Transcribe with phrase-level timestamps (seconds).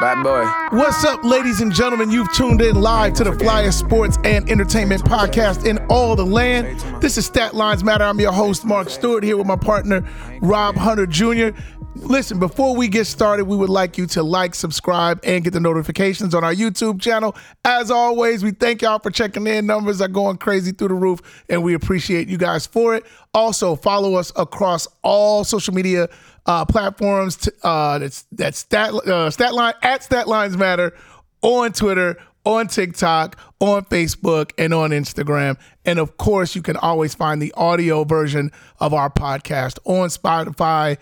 [0.00, 0.78] Bad boy.
[0.78, 2.12] What's up, ladies and gentlemen?
[2.12, 6.78] You've tuned in live to the Flyers Sports and Entertainment Podcast in all the land.
[7.02, 8.04] This is Stat Lines Matter.
[8.04, 10.08] I'm your host, Mark Stewart, here with my partner,
[10.40, 11.48] Rob Hunter Jr.
[11.96, 15.58] Listen, before we get started, we would like you to like, subscribe, and get the
[15.58, 17.34] notifications on our YouTube channel.
[17.64, 19.66] As always, we thank y'all for checking in.
[19.66, 23.04] Numbers are going crazy through the roof, and we appreciate you guys for it.
[23.34, 26.08] Also, follow us across all social media
[26.48, 27.36] uh, platforms.
[27.36, 30.96] T- uh, that's that's stat uh, statline at Statlines Matter
[31.42, 35.56] on Twitter, on TikTok, on Facebook, and on Instagram.
[35.84, 38.50] And of course, you can always find the audio version
[38.80, 40.96] of our podcast on Spotify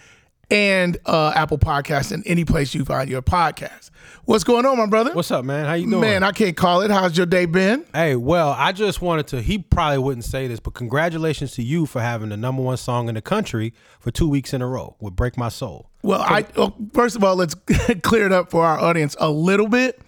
[0.50, 3.90] and uh, Apple Podcasts and any place you find your podcast.
[4.24, 5.12] What's going on, my brother?
[5.12, 5.66] What's up, man?
[5.66, 6.00] How you doing?
[6.00, 6.90] Man, I can't call it.
[6.90, 7.84] How's your day been?
[7.94, 9.40] hey, well, I just wanted to.
[9.40, 13.08] He probably wouldn't say this, but congratulations to you for having the number one song
[13.08, 16.44] in the country for two weeks in a row with "Break My Soul." Well, I
[16.56, 17.54] well, first of all, let's
[18.02, 20.00] clear it up for our audience a little bit.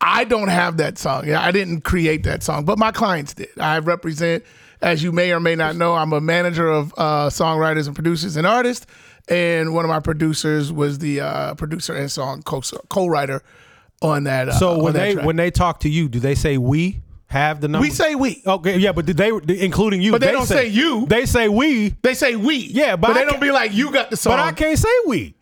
[0.00, 1.26] I don't have that song.
[1.26, 3.48] Yeah, I didn't create that song, but my clients did.
[3.58, 4.44] I represent,
[4.80, 8.36] as you may or may not know, I'm a manager of uh, songwriters and producers
[8.36, 8.86] and artists.
[9.30, 13.42] And one of my producers was the uh, producer and song co- co-writer
[14.00, 14.48] on that.
[14.48, 17.68] Uh, So when they when they talk to you, do they say we have the
[17.68, 17.86] number?
[17.86, 19.28] we say we, okay, yeah, but did they,
[19.62, 20.12] including you?
[20.12, 21.04] But they don't say you.
[21.06, 22.56] They say we, they say we.
[22.56, 24.32] Yeah, but they don't be like you got the song.
[24.32, 25.34] but I can't say we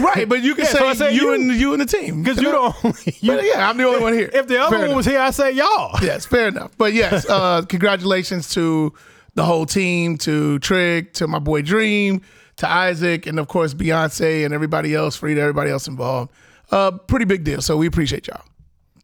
[0.00, 1.32] Right, but you can Yeah, say, so say you, you.
[1.34, 2.76] and you and the team because you don't.
[3.20, 4.30] You, But yeah, I'm the only one here.
[4.32, 4.96] if the other Fair one enough.
[4.98, 5.98] was here, I say y'all.
[6.00, 6.70] yes, fair enough.
[6.78, 8.92] But yes, uh, congratulations to
[9.34, 12.20] the whole team, to Trig, to my boy Dream,
[12.62, 16.32] to Isaac, and of course Beyonce and everybody else, Frida, everybody else involved.
[16.70, 17.60] Uh, pretty big deal.
[17.60, 18.42] So we appreciate y'all.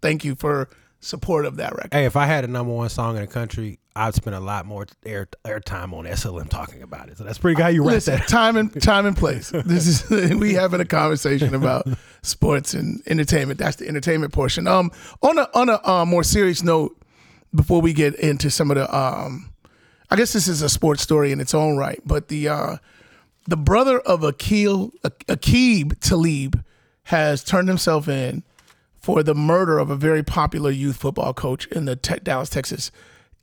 [0.01, 0.69] Thank you for
[1.01, 1.93] support of that record.
[1.93, 4.65] Hey, if I had a number one song in the country, I'd spend a lot
[4.65, 7.19] more air airtime on SLM talking about it.
[7.19, 8.29] So that's pretty good how you Listen, that.
[8.29, 9.51] time and time and place.
[9.51, 11.87] This is we having a conversation about
[12.23, 13.59] sports and entertainment.
[13.59, 14.67] That's the entertainment portion.
[14.67, 14.91] Um,
[15.23, 16.97] on a on a uh, more serious note,
[17.55, 19.53] before we get into some of the um,
[20.11, 22.77] I guess this is a sports story in its own right, but the uh,
[23.49, 26.63] the brother of Akil Aqib Talib
[27.05, 28.43] has turned himself in
[29.01, 32.91] for the murder of a very popular youth football coach in the te- Dallas, Texas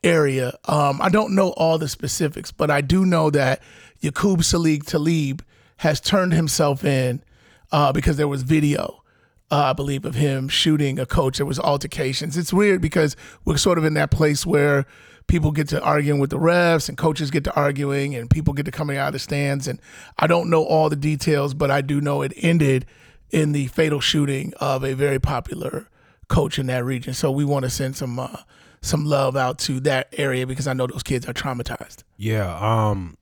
[0.03, 0.53] area.
[0.65, 3.63] Um, I don't know all the specifics, but I do know that
[4.03, 5.43] Yaqub Salik Talib
[5.77, 7.23] has turned himself in
[7.71, 9.01] uh, because there was video,
[9.49, 11.37] uh, I believe, of him shooting a coach.
[11.37, 12.37] There was altercations.
[12.37, 14.85] It's weird because we're sort of in that place where
[15.27, 18.65] people get to arguing with the refs and coaches get to arguing and people get
[18.65, 19.67] to coming out of the stands.
[19.67, 19.79] And
[20.17, 22.85] I don't know all the details, but I do know it ended
[23.31, 25.89] in the fatal shooting of a very popular
[26.27, 27.13] coach in that region.
[27.13, 28.37] So we want to send some uh,
[28.81, 32.03] some love out to that area because I know those kids are traumatized.
[32.17, 32.55] Yeah.
[32.59, 33.17] Um.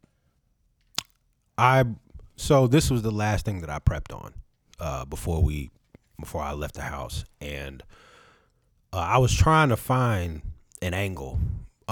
[1.57, 1.85] I
[2.35, 4.33] so this was the last thing that I prepped on
[4.79, 5.69] uh, before we
[6.19, 7.83] before I left the house, and
[8.91, 10.41] uh, I was trying to find
[10.81, 11.39] an angle,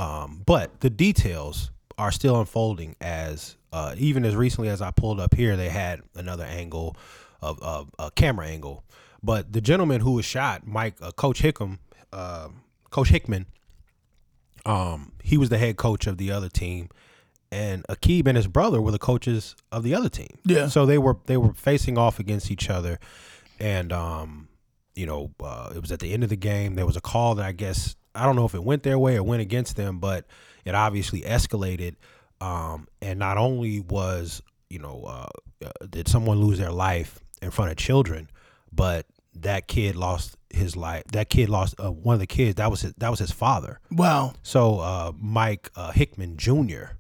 [0.02, 5.20] um, but the details are still unfolding as uh, even as recently as I pulled
[5.20, 6.96] up here, they had another angle
[7.42, 8.84] of, of a camera angle.
[9.22, 11.78] But the gentleman who was shot, Mike, uh, Coach Hickam,
[12.12, 12.50] uh,
[12.90, 13.46] Coach Hickmon,
[14.66, 16.90] um, he was the head coach of the other team,
[17.52, 20.40] and Aqib and his brother were the coaches of the other team.
[20.46, 20.68] Yeah.
[20.68, 23.00] So they were they were facing off against each other,
[23.60, 24.48] and um,
[24.96, 26.76] you know, uh, it was at the end of the game.
[26.76, 29.16] There was a call that I guess I don't know if it went their way
[29.18, 30.26] or went against them, but
[30.66, 31.96] it obviously escalated.
[32.40, 37.52] Um, and not only was you know uh, uh, did someone lose their life in
[37.52, 38.30] front of children,
[38.72, 39.06] but
[39.36, 41.04] that kid lost his life.
[41.14, 42.56] That kid lost uh, one of the kids.
[42.56, 43.80] That was his, that was his father.
[43.92, 46.96] Wow, So uh, Mike uh, Hickmon Jr.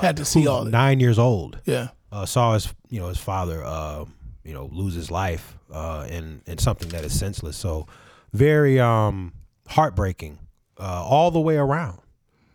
[0.00, 0.70] had to see all that.
[0.70, 4.04] nine years old, Yeah, uh, saw his you know his father uh,
[4.44, 7.56] you know lose his life uh, in in something that is senseless.
[7.56, 7.86] So
[8.32, 9.32] very um,
[9.70, 10.38] heartbreaking
[10.78, 12.00] uh, all the way around,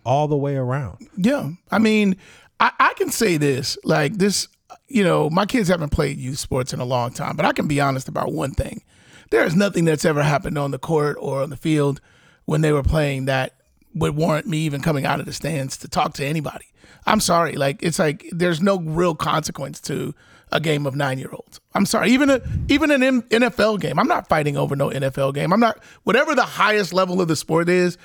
[0.06, 1.08] all the way around.
[1.18, 1.50] yeah.
[1.72, 2.18] I mean,
[2.60, 4.48] I, I can say this like this.
[4.88, 7.68] You know, my kids haven't played youth sports in a long time, but I can
[7.68, 8.84] be honest about one thing:
[9.32, 12.02] there is nothing that's ever happened on the court or on the field
[12.46, 13.54] when they were playing that
[13.94, 16.66] would warrant me even coming out of the stands to talk to anybody.
[17.06, 20.14] I'm sorry, like it's like there's no real consequence to
[20.56, 21.60] a game of nine year olds.
[21.74, 24.00] I'm sorry, even a even an M- NFL game.
[24.00, 25.52] I'm not fighting over no NFL game.
[25.52, 27.98] I'm not whatever the highest level of the sport is.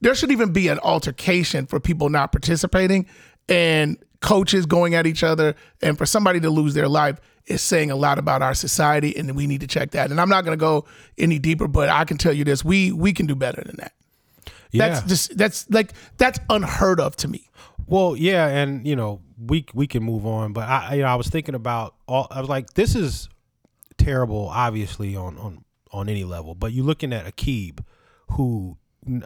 [0.00, 3.06] There should even be an altercation for people not participating
[3.48, 7.90] and coaches going at each other, and for somebody to lose their life is saying
[7.90, 10.10] a lot about our society, and we need to check that.
[10.10, 10.86] And I'm not going to go
[11.18, 13.92] any deeper, but I can tell you this: we we can do better than that.
[14.70, 14.88] Yeah.
[14.88, 17.48] That's just that's like that's unheard of to me.
[17.88, 21.14] Well, yeah, and you know, we we can move on, but I you know, I
[21.14, 23.28] was thinking about all I was like this is
[23.96, 26.54] terrible obviously on on on any level.
[26.54, 27.80] But you're looking at Aqib,
[28.32, 28.76] who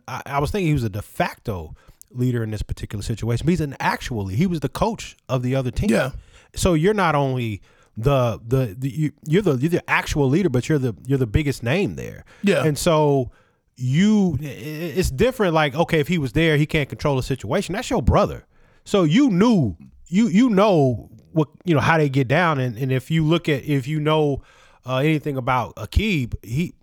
[0.07, 1.75] I, I was thinking he was a de facto
[2.11, 3.47] leader in this particular situation.
[3.47, 5.91] But he's an actual he was the coach of the other team.
[5.91, 6.13] Yeah.
[6.55, 7.63] So you're not only
[7.97, 11.27] the the, the you, you're the you're the actual leader, but you're the you're the
[11.27, 12.25] biggest name there.
[12.43, 12.65] Yeah.
[12.65, 13.31] And so
[13.77, 15.55] you it's different.
[15.55, 17.75] Like okay, if he was there, he can't control the situation.
[17.75, 18.47] That's your brother.
[18.85, 19.77] So you knew
[20.09, 23.49] you you know what you know how they get down, and, and if you look
[23.49, 24.43] at if you know
[24.87, 26.75] uh, anything about Aqib, he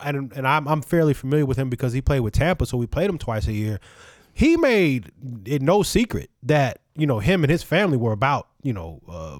[0.00, 2.86] and and I'm I'm fairly familiar with him because he played with Tampa, so we
[2.86, 3.78] played him twice a year.
[4.34, 5.12] He made
[5.44, 9.38] it no secret that you know him and his family were about you know uh,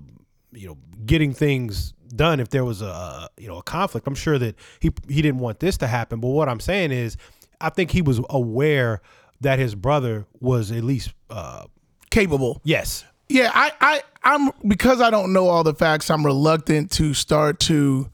[0.52, 4.06] you know getting things done if there was a you know a conflict.
[4.06, 7.16] I'm sure that he he didn't want this to happen, but what I'm saying is,
[7.60, 9.00] I think he was aware
[9.40, 11.64] that his brother was at least uh,
[12.12, 12.60] Capable.
[12.64, 13.04] yes.
[13.28, 16.10] Yeah, I, I, I'm because I don't know all the facts.
[16.10, 18.10] I'm reluctant to start to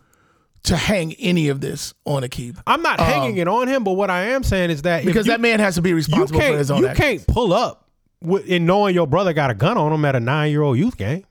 [0.64, 4.10] to hang any of this on Aqib I'm not hanging it on him, but what
[4.10, 6.56] I am saying is that Um, because you- that man has to be responsible for
[6.56, 7.04] his own you actions.
[7.24, 7.88] can't pull up
[8.20, 10.78] with, in knowing your brother got a gun on him at a nine year old
[10.78, 11.24] youth game.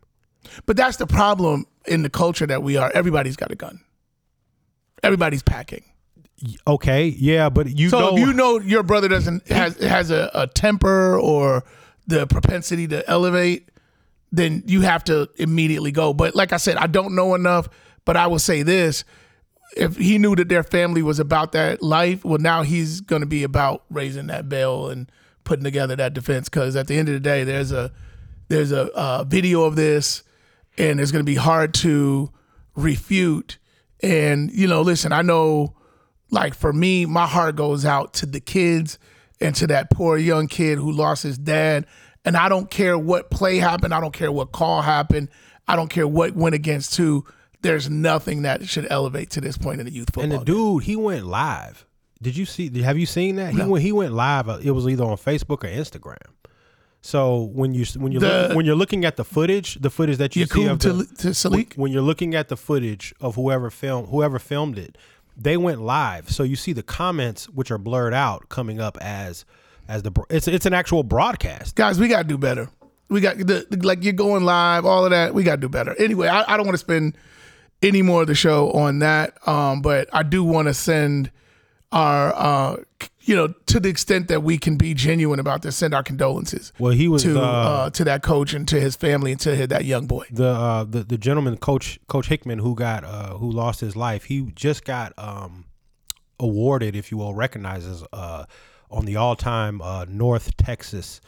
[0.65, 2.91] But that's the problem in the culture that we are.
[2.93, 3.79] Everybody's got a gun.
[5.03, 5.83] Everybody's packing.
[6.67, 10.29] Okay, yeah, but you So know, if you know your brother doesn't has has a,
[10.33, 11.63] a temper or
[12.07, 13.69] the propensity to elevate,
[14.31, 16.13] then you have to immediately go.
[16.13, 17.69] But like I said, I don't know enough.
[18.05, 19.03] But I will say this:
[19.75, 23.27] if he knew that their family was about that life, well, now he's going to
[23.27, 25.11] be about raising that bail and
[25.43, 26.49] putting together that defense.
[26.49, 27.91] Because at the end of the day, there's a
[28.47, 30.23] there's a uh, video of this,
[30.77, 32.31] and it's going to be hard to
[32.75, 33.57] refute.
[34.01, 35.75] And you know, listen, I know
[36.29, 38.97] like for me, my heart goes out to the kids
[39.39, 41.85] and to that poor young kid who lost his dad.
[42.25, 43.93] And I don't care what play happened.
[43.93, 45.29] I don't care what call happened.
[45.67, 47.25] I don't care what went against who.
[47.61, 50.23] There's nothing that should elevate to this point in the youth football.
[50.23, 51.85] and the dude he went live.
[52.21, 52.69] Did you see?
[52.81, 53.53] Have you seen that?
[53.53, 54.49] He went he went live.
[54.49, 56.17] uh, It was either on Facebook or Instagram.
[57.01, 60.45] So when you when you're when you're looking at the footage, the footage that you
[60.45, 61.77] see Yaqub of to, the, to Salik.
[61.77, 64.97] when you're looking at the footage of whoever filmed whoever filmed it,
[65.37, 66.29] they went live.
[66.29, 69.45] So you see the comments which are blurred out coming up as
[69.87, 71.75] as the it's it's an actual broadcast.
[71.75, 72.69] Guys, we got to do better.
[73.09, 75.33] We got the, like you're going live, all of that.
[75.33, 75.95] We got to do better.
[75.97, 77.17] Anyway, I, I don't want to spend
[77.81, 79.47] any more of the show on that.
[79.47, 81.31] Um, but I do want to send
[81.91, 82.77] our, uh,
[83.21, 86.71] you know, to the extent that we can be genuine about this, send our condolences
[86.79, 89.55] Well, he was to uh, uh, to that coach and to his family and to
[89.55, 90.25] his, that young boy.
[90.31, 94.25] the uh, the the gentleman coach Coach Hickmon who got uh, who lost his life.
[94.25, 95.65] He just got um,
[96.39, 98.45] awarded, if you will, recognizes uh,
[98.89, 101.21] on the all time uh, North Texas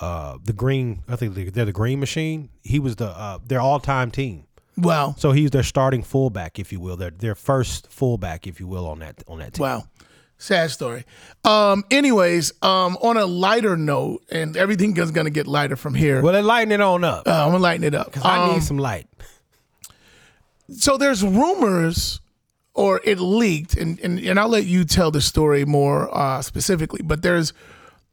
[0.00, 1.02] uh, the Green.
[1.08, 2.50] I think they're the Green Machine.
[2.62, 4.46] He was the uh, their all time team.
[4.76, 8.66] Wow, So he's their starting fullback, if you will, their their first fullback, if you
[8.66, 9.62] will, on that on that team.
[9.62, 9.84] wow,
[10.38, 11.04] sad story.
[11.44, 15.94] Um, anyways, um, on a lighter note, and everything is going to get lighter from
[15.94, 16.22] here.
[16.22, 17.28] Well, then lighten it on up.
[17.28, 18.06] Uh, I'm gonna lighten it up.
[18.06, 19.06] Because I Um, need some light.
[20.74, 22.20] so there's rumors
[22.74, 27.02] or it leaked and, and, and i'll let you tell the story more uh, specifically
[27.02, 27.52] but there's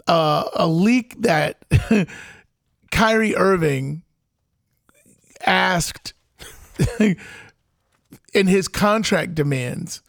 [0.07, 1.63] uh, a leak that
[2.91, 4.03] Kyrie Irving
[5.45, 6.13] asked
[8.33, 10.01] in his contract demands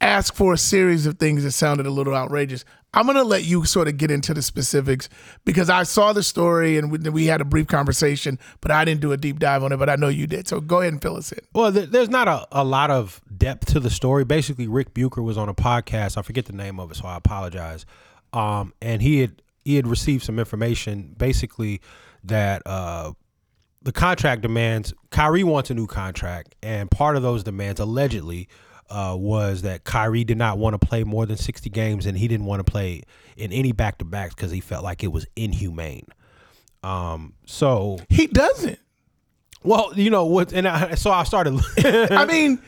[0.00, 2.64] asked for a series of things that sounded a little outrageous.
[2.94, 5.08] I'm going to let you sort of get into the specifics
[5.46, 9.00] because I saw the story and we, we had a brief conversation, but I didn't
[9.00, 10.46] do a deep dive on it, but I know you did.
[10.46, 11.38] So go ahead and fill us in.
[11.54, 14.24] Well, th- there's not a, a lot of depth to the story.
[14.24, 16.18] Basically, Rick Bucher was on a podcast.
[16.18, 17.86] I forget the name of it, so I apologize.
[18.34, 21.80] Um, and he had he had received some information, basically
[22.24, 23.12] that uh,
[23.84, 24.92] the contract demands.
[25.10, 28.48] Kyrie wants a new contract, and part of those demands, allegedly,
[28.90, 32.28] uh, was that Kyrie did not want to play more than 60 games, and he
[32.28, 33.02] didn't want to play
[33.36, 36.06] in any back to backs because he felt like it was inhumane.
[36.82, 38.78] Um, so He doesn't.
[39.62, 41.58] well, you know what, and I, so I started.
[41.78, 42.60] I mean,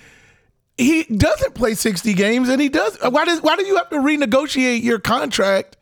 [0.78, 2.96] he doesn't play 60 games and he does.
[3.00, 5.76] Why does why do you have to renegotiate your contract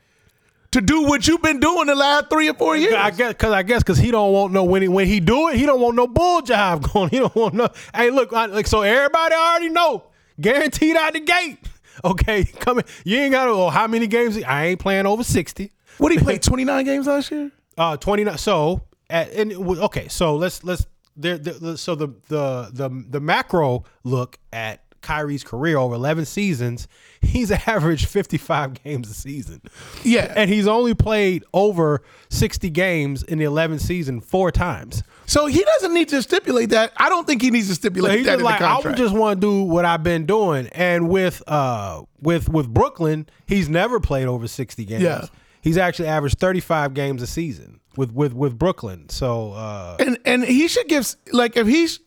[0.72, 2.94] to do what you've been doing the last 3 or 4 years?
[2.94, 5.48] I guess because I guess because he don't want no when he when he do
[5.48, 7.10] it, he don't want no bull job going.
[7.10, 7.68] He don't want no.
[7.94, 10.04] Hey, look, I, like so everybody already know,
[10.40, 11.58] guaranteed out the gate.
[12.04, 12.84] Okay, coming.
[13.04, 13.50] You ain't got to.
[13.50, 14.42] Oh, how many games?
[14.42, 15.72] I ain't playing over sixty.
[15.98, 17.52] What did he play 29 games last year?
[17.76, 18.38] Uh, twenty nine.
[18.38, 20.86] So at and okay, so let's let's
[21.16, 21.36] there.
[21.36, 26.88] The, so the the the the macro look at Kyrie's career over 11 seasons,
[27.20, 29.60] he's averaged 55 games a season.
[30.02, 30.32] Yeah.
[30.34, 35.02] And he's only played over 60 games in the 11th season four times.
[35.26, 36.92] So he doesn't need to stipulate that.
[36.96, 38.96] I don't think he needs to stipulate He's that just in like the I would
[38.96, 40.66] just want to do what I've been doing.
[40.68, 45.02] And with uh with with Brooklyn, he's never played over 60 games.
[45.02, 45.26] Yeah.
[45.60, 49.08] He's actually averaged 35 games a season with with with Brooklyn.
[49.08, 52.00] So uh and and he should give like if he's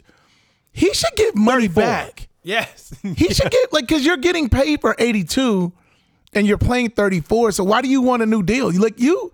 [0.71, 1.83] he should give money 34.
[1.83, 2.27] back.
[2.45, 2.93] Yes.
[3.03, 5.73] He should get like because you're getting paid for 82
[6.33, 7.51] and you're playing 34.
[7.53, 8.71] So why do you want a new deal?
[8.71, 9.33] You like you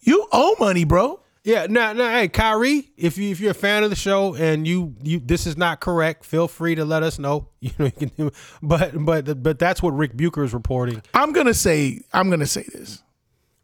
[0.00, 1.20] you owe money, bro.
[1.44, 2.08] Yeah, no, no.
[2.08, 5.46] Hey, Kyrie, if you if you're a fan of the show and you you this
[5.46, 7.48] is not correct, feel free to let us know.
[7.60, 8.30] You know, you can do.
[8.62, 11.02] But but but that's what Rick Bucher is reporting.
[11.14, 13.02] I'm gonna say I'm gonna say this.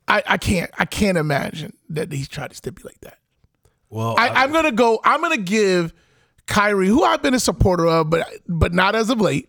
[0.09, 3.19] I, I can't I can't imagine that he's trying to stipulate that.
[3.91, 5.01] Well, I, I'm gonna go.
[5.05, 5.93] I'm gonna give
[6.50, 9.49] Kyrie, who I've been a supporter of, but but not as of late.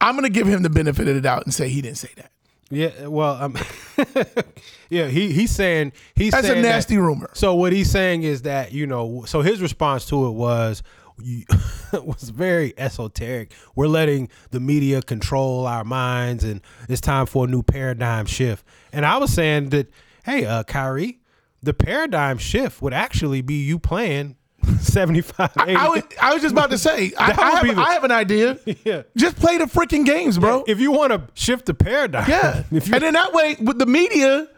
[0.00, 2.30] I'm gonna give him the benefit of the doubt and say he didn't say that.
[2.70, 3.06] yeah.
[3.08, 3.56] Well, um,
[4.90, 5.06] yeah.
[5.08, 7.30] He he's saying he's That's a saying that- nasty rumor.
[7.32, 9.24] So what he's saying is that you know.
[9.26, 10.82] So his response to it was.
[11.22, 11.44] You,
[11.92, 13.52] was very esoteric.
[13.76, 18.66] We're letting the media control our minds, and it's time for a new paradigm shift.
[18.92, 19.88] And I was saying that,
[20.24, 21.20] hey, uh, Kyrie,
[21.62, 24.34] the paradigm shift would actually be you playing
[24.80, 25.74] 75, 80.
[25.76, 28.12] I, would, I was just about to say I, I, have, the- I have an
[28.12, 28.58] idea.
[28.84, 29.02] Yeah.
[29.16, 30.64] Just play the freaking games, bro.
[30.66, 32.64] if you want to shift the paradigm, yeah.
[32.72, 34.48] If you, and then that way, with the media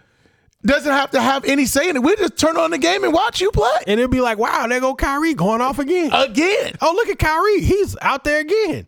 [0.64, 2.02] doesn't have to have any say in it.
[2.02, 4.66] We just turn on the game and watch you play and it'll be like, wow,
[4.66, 6.10] there go Kyrie going off again.
[6.12, 6.74] again.
[6.80, 8.86] oh, look at Kyrie, he's out there again.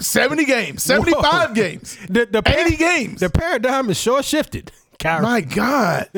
[0.00, 1.54] 70 games, 75 Whoa.
[1.54, 3.20] games, The, the par- 80 games.
[3.20, 4.70] The paradigm is sure shifted.
[4.98, 5.22] Kyrie.
[5.22, 6.08] My God.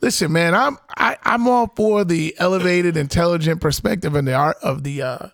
[0.00, 4.84] Listen, man, I'm I, I'm all for the elevated, intelligent perspective and the art of
[4.84, 5.28] the uh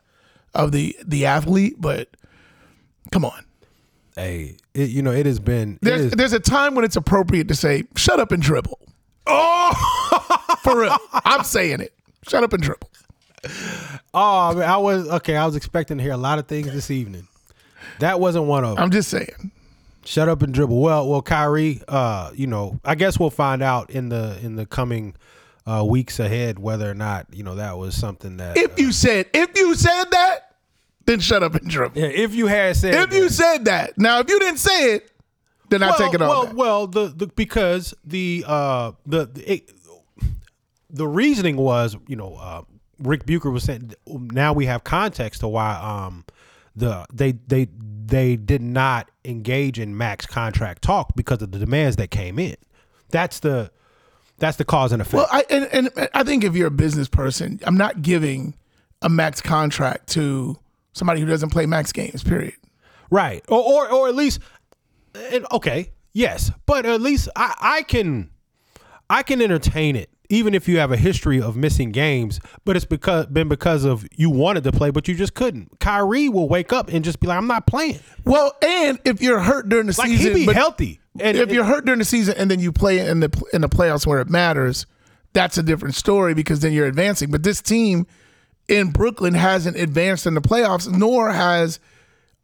[0.55, 2.09] of the the athlete, but
[3.13, 3.45] come on.
[4.17, 5.79] hey, it, you know it has been.
[5.83, 8.79] There's is- there's a time when it's appropriate to say, shut up and dribble.
[9.27, 10.97] oh, For real.
[11.13, 11.93] I'm saying it.
[12.29, 12.89] Shut up and dribble.
[14.15, 15.37] oh, I, mean, I was okay.
[15.37, 17.29] I was expecting to hear a lot of things this evening.
[17.99, 18.85] That wasn't one of them.
[18.85, 19.51] I'm just saying.
[20.05, 20.79] Shut up and dribble.
[20.81, 21.81] Well, well, Kyrie.
[21.89, 25.15] Uh, you know, I guess we'll find out in the in the coming
[25.67, 28.57] uh, weeks ahead whether or not you know that was something that.
[28.57, 30.57] If you said if you said that,
[31.07, 32.01] then shut up and dribble.
[32.01, 33.97] yeah, if you had said If you said that.
[33.99, 35.11] Now if you didn't say it,
[35.71, 36.57] then I take it well, all back.
[36.57, 39.71] well, the, the because the uh the the, it,
[40.91, 42.63] the reasoning was you know uh,
[42.99, 46.25] Rick Bucher was saying now we have context to why um
[46.77, 47.69] the they they
[48.07, 52.57] they did not engage in max contract talk because of the demands that came in.
[53.11, 53.71] That's the
[54.39, 55.15] that's the cause and effect.
[55.15, 58.55] Well, I and, and I think if you're a business person, I'm not giving
[59.03, 60.59] a max contract to
[60.93, 62.23] somebody who doesn't play max games.
[62.23, 62.55] Period.
[63.11, 63.45] Right.
[63.49, 64.41] Or or, or at least
[65.53, 66.51] okay, yes.
[66.67, 68.31] But at least I, I can
[69.09, 72.85] I can entertain it even if you have a history of missing games, but it's
[72.85, 75.79] because been because of you wanted to play but you just couldn't.
[75.79, 78.01] Kyrie will wake up and just be like I'm not playing.
[78.25, 81.01] Well, and if you're hurt during the Like season, he be but healthy.
[81.21, 83.69] And if you're hurt during the season and then you play in the in the
[83.69, 84.87] playoffs where it matters,
[85.33, 87.31] that's a different story because then you're advancing.
[87.31, 88.07] But this team
[88.69, 91.79] in Brooklyn hasn't advanced in the playoffs, nor has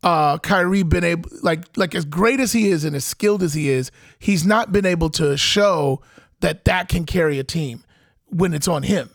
[0.03, 3.55] uh, Kyrie been able like like as great as he is and as skilled as
[3.55, 6.01] he is, he's not been able to show
[6.41, 7.85] that that can carry a team
[8.27, 9.11] when it's on him.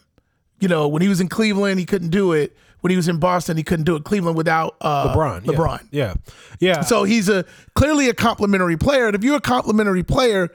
[0.59, 2.55] You know, when he was in Cleveland, he couldn't do it.
[2.81, 4.03] When he was in Boston, he couldn't do it.
[4.03, 5.45] Cleveland without uh, LeBron.
[5.45, 5.51] yeah.
[5.51, 5.87] LeBron.
[5.91, 6.13] Yeah.
[6.59, 6.81] Yeah.
[6.81, 9.07] So he's a clearly a complimentary player.
[9.07, 10.49] And if you're a complimentary player,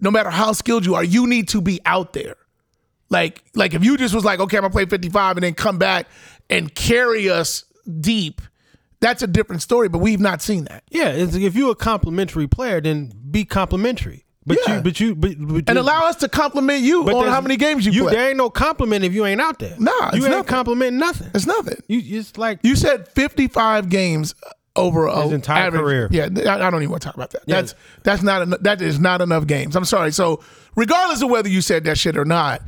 [0.00, 2.36] no matter how skilled you are, you need to be out there.
[3.10, 5.78] Like, like if you just was like, okay, I'm gonna play 55 and then come
[5.78, 6.08] back
[6.48, 7.64] and carry us
[8.00, 8.40] deep,
[9.00, 9.88] that's a different story.
[9.88, 10.84] But we've not seen that.
[10.90, 14.24] yeah, if you're a complimentary player then be complimentary.
[14.48, 14.76] But Yeah.
[14.76, 17.56] you but you but, but And you- allow us to compliment you on how many
[17.56, 18.14] games you, play.
[18.14, 19.76] There ain't no compliment if you ain't out there.
[19.78, 20.44] Nah, it's you ain't nothing.
[20.48, 21.30] complimenting nothing.
[21.34, 21.76] It's nothing.
[21.88, 24.34] You it's like You said 55 games
[24.74, 26.08] over a His entire average- career.
[26.10, 27.42] Yeah, I, I don't even want to talk about that.
[27.46, 27.74] That's
[28.04, 29.76] that's not en- that is not enough games.
[29.76, 30.12] I'm sorry.
[30.12, 30.40] So
[30.76, 32.62] regardless of whether you said that shit or not,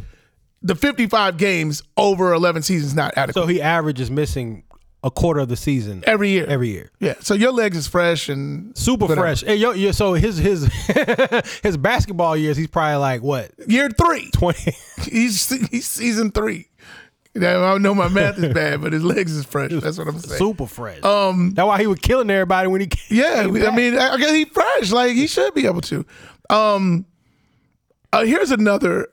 [0.63, 4.63] the 55 games over 11 seasons not adequate so he averages missing
[5.03, 6.45] a quarter of the season every year.
[6.47, 6.91] every year.
[7.01, 7.15] yeah.
[7.21, 9.21] So your legs is fresh and Super whatever.
[9.23, 9.43] fresh.
[9.43, 10.65] Hey, yo, yo, so his his
[11.63, 14.73] his basketball years, he's probably like what Year three, twenty.
[15.03, 16.67] he's he's season three.
[17.35, 19.71] Yeah, I know my math is bad, but his legs is fresh.
[19.73, 20.37] That's what I'm saying.
[20.39, 21.01] Super fresh.
[21.05, 22.89] Um, that's why he was killing everybody when he.
[22.89, 24.91] Came, Yeah, came I mean, I guess he fresh.
[24.91, 26.05] Like he should be able to.
[26.51, 27.07] Um,
[28.13, 29.07] uh, here's another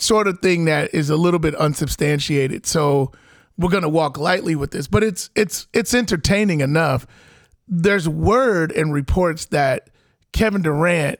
[0.00, 2.64] sort of thing that is a little bit unsubstantiated.
[2.64, 3.12] So
[3.58, 7.06] we're gonna walk lightly with this, but it's it's it's entertaining enough.
[7.66, 9.90] there's word and reports that
[10.32, 11.18] Kevin Durant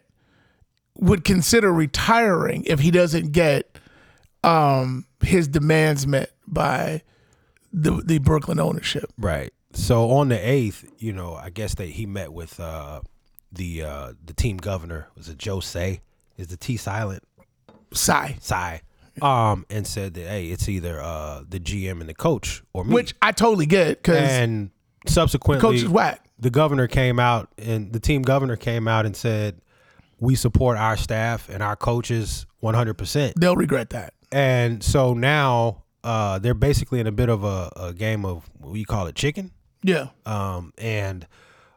[0.97, 3.79] would consider retiring if he doesn't get
[4.45, 7.03] um, his demands met by
[7.73, 9.13] the the Brooklyn ownership.
[9.19, 9.53] Right.
[9.73, 13.01] So on the eighth, you know, I guess that he met with uh,
[13.53, 15.09] the uh, the team governor.
[15.17, 16.01] Was it Joe Say?
[16.37, 17.25] Is the T silent?
[17.93, 18.37] Sigh.
[18.41, 18.83] Sigh.
[19.23, 22.95] Um, and said that hey, it's either uh, the GM and the coach or me.
[22.95, 24.71] Which I totally get because and
[25.07, 26.25] subsequently, coach is whack.
[26.39, 29.61] the governor came out and the team governor came out and said
[30.21, 33.35] we support our staff and our coaches 100%.
[33.35, 34.15] They'll regret that.
[34.33, 38.75] And so now uh, they're basically in a bit of a, a game of what
[38.75, 39.53] you call it chicken.
[39.83, 40.09] Yeah.
[40.27, 41.27] Um, and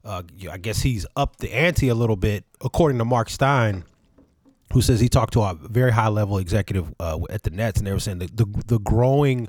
[0.04, 3.84] uh, I guess he's up the ante a little bit, according to Mark Stein,
[4.74, 7.88] who says he talked to a very high level executive uh, at the Nets, and
[7.88, 9.48] they were saying that the the growing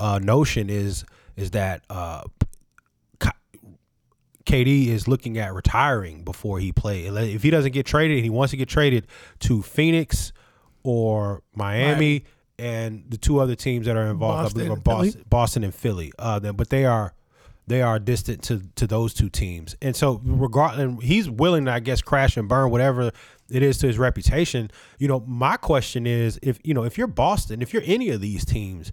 [0.00, 1.04] uh, notion is
[1.36, 2.22] is that uh,
[4.44, 7.12] KD is looking at retiring before he plays.
[7.14, 9.06] If he doesn't get traded, and he wants to get traded
[9.40, 10.32] to Phoenix
[10.82, 12.24] or Miami.
[12.60, 15.24] And the two other teams that are involved, Boston I believe, are Boston?
[15.28, 16.12] Boston and Philly.
[16.18, 17.12] Uh, then- but they are
[17.68, 19.76] they are distant to to those two teams.
[19.82, 23.12] And so regard and he's willing to I guess crash and burn whatever
[23.50, 24.70] it is to his reputation.
[24.98, 28.20] You know, my question is if you know, if you're Boston, if you're any of
[28.20, 28.92] these teams,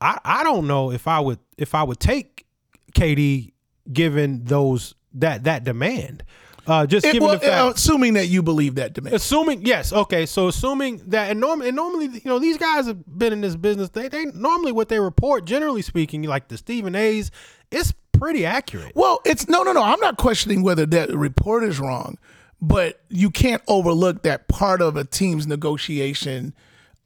[0.00, 2.46] I I don't know if I would if I would take
[2.94, 3.52] KD
[3.92, 6.24] given those that that demand.
[6.64, 9.16] Uh just It- given well, the fact uh, assuming that you believe that demand.
[9.16, 10.26] Assuming yes, okay.
[10.26, 13.56] So assuming that and, norm, and normally, you know, these guys have been in this
[13.56, 13.88] business.
[13.88, 17.32] They they normally what they report, generally speaking, like the Stephen A's,
[17.72, 18.92] it's pretty accurate.
[18.94, 19.82] Well, it's no, no, no.
[19.82, 22.16] I'm not questioning whether that report is wrong,
[22.62, 26.54] but you can't overlook that part of a team's negotiation.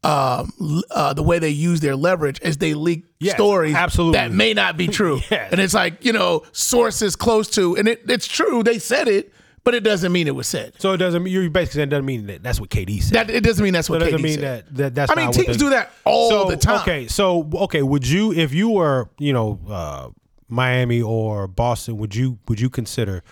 [0.04, 0.52] Um,
[0.90, 4.18] uh, the way they use their leverage is they leak Yes, stories absolutely.
[4.18, 5.50] that may not be true, Yes.
[5.50, 9.32] and it's like you know sources close to, and it, it's true they said it,
[9.64, 10.74] but it doesn't mean it was said.
[10.78, 11.24] So it doesn't.
[11.24, 13.14] Mean you're basically saying it doesn't mean that that's what KD said.
[13.14, 14.66] That it doesn't mean that's what That doesn't KD mean said.
[14.66, 15.10] that, that that's.
[15.10, 16.82] I mean, teams do that all so, the time.
[16.82, 20.08] Okay, so okay, would you if you were you know uh,
[20.48, 23.24] Miami or Boston, would you would you consider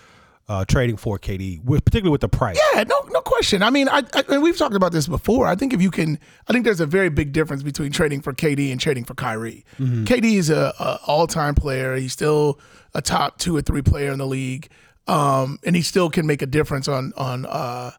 [0.47, 2.59] uh, trading for KD, with, particularly with the price?
[2.73, 3.63] Yeah, no, no question.
[3.63, 5.47] I mean, I, I and we've talked about this before.
[5.47, 8.33] I think if you can, I think there's a very big difference between trading for
[8.33, 9.65] KD and trading for Kyrie.
[9.79, 11.95] KD is a, a all time player.
[11.95, 12.59] He's still
[12.93, 14.69] a top two or three player in the league,
[15.07, 17.91] um, and he still can make a difference on on uh,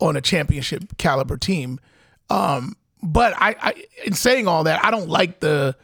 [0.00, 1.80] on a championship caliber team.
[2.28, 5.76] Um, but I, I, in saying all that, I don't like the,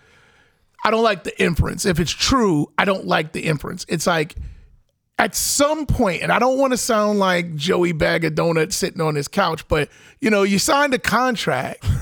[0.85, 1.87] I don't like the inference.
[1.87, 3.87] If it's true, I don't like the inference.
[3.88, 4.35] It's like
[5.18, 9.01] at some point, and I don't want to sound like Joey Bag of Donuts sitting
[9.01, 9.88] on his couch, but
[10.20, 11.87] you know, you signed a contract.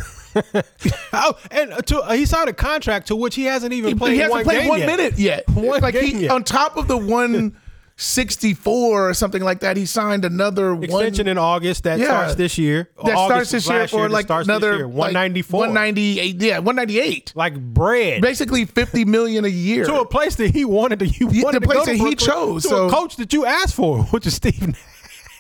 [1.13, 4.13] Oh, and to, uh, he signed a contract to which he hasn't even played.
[4.13, 4.87] he hasn't one played game one yet.
[4.87, 5.49] minute yet.
[5.51, 6.31] One like he, yet.
[6.31, 7.57] on top of the one
[8.03, 12.07] sixty four or something like that, he signed another Extension one in August that Yeah.
[12.07, 12.89] starts this year.
[13.05, 14.89] that August starts this year for like another year.
[14.89, 15.61] 194.
[15.61, 16.41] one ninety eight.
[16.41, 17.33] Yeah, one ninety eight.
[17.35, 18.23] like bread.
[18.23, 19.85] Basically fifty million a year.
[19.85, 21.07] to a place that he wanted to.
[21.07, 23.45] You Yeah, wanted the place to that he chose, To so- a coach that you
[23.45, 24.75] asked for, which is Steve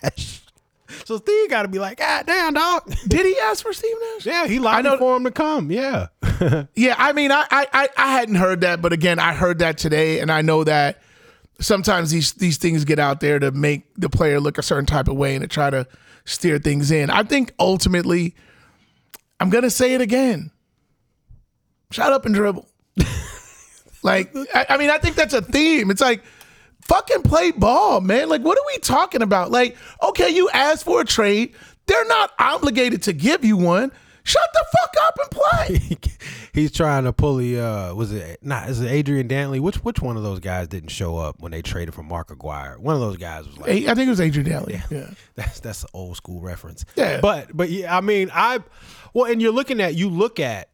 [0.02, 0.40] Nash.
[1.04, 2.92] So Steve got to be like, God damn, dog.
[3.08, 4.26] Did he ask for Steve Nash?
[4.26, 5.70] Yeah, he lobbied know- for him to come.
[5.70, 6.08] Yeah.
[6.74, 10.20] Yeah, I mean, I I I hadn't heard that, but again, I heard that today,
[10.20, 11.02] and I know that
[11.60, 15.08] sometimes these these things get out there to make the player look a certain type
[15.08, 15.86] of way and to try to
[16.24, 17.10] steer things in.
[17.10, 18.34] I think ultimately,
[19.38, 20.50] I'm gonna say it again.
[21.90, 22.68] Shut up and dribble.
[24.02, 25.90] like, I, I mean, I think that's a theme.
[25.90, 26.22] It's like.
[26.84, 28.28] Fucking play ball, man.
[28.28, 29.52] Like, what are we talking about?
[29.52, 31.54] Like, okay, you asked for a trade.
[31.86, 33.92] They're not obligated to give you one.
[34.24, 35.98] Shut the fuck up and play.
[36.52, 39.60] He's trying to pull the uh was it not is it Adrian Dantley?
[39.60, 42.78] Which which one of those guys didn't show up when they traded for Mark Aguirre?
[42.78, 44.82] One of those guys was like I think it was Adrian Daly.
[44.90, 45.10] Yeah.
[45.36, 46.84] That's that's an old school reference.
[46.96, 47.20] Yeah.
[47.20, 48.60] But but yeah, I mean, I
[49.14, 50.68] well, and you're looking at you look at,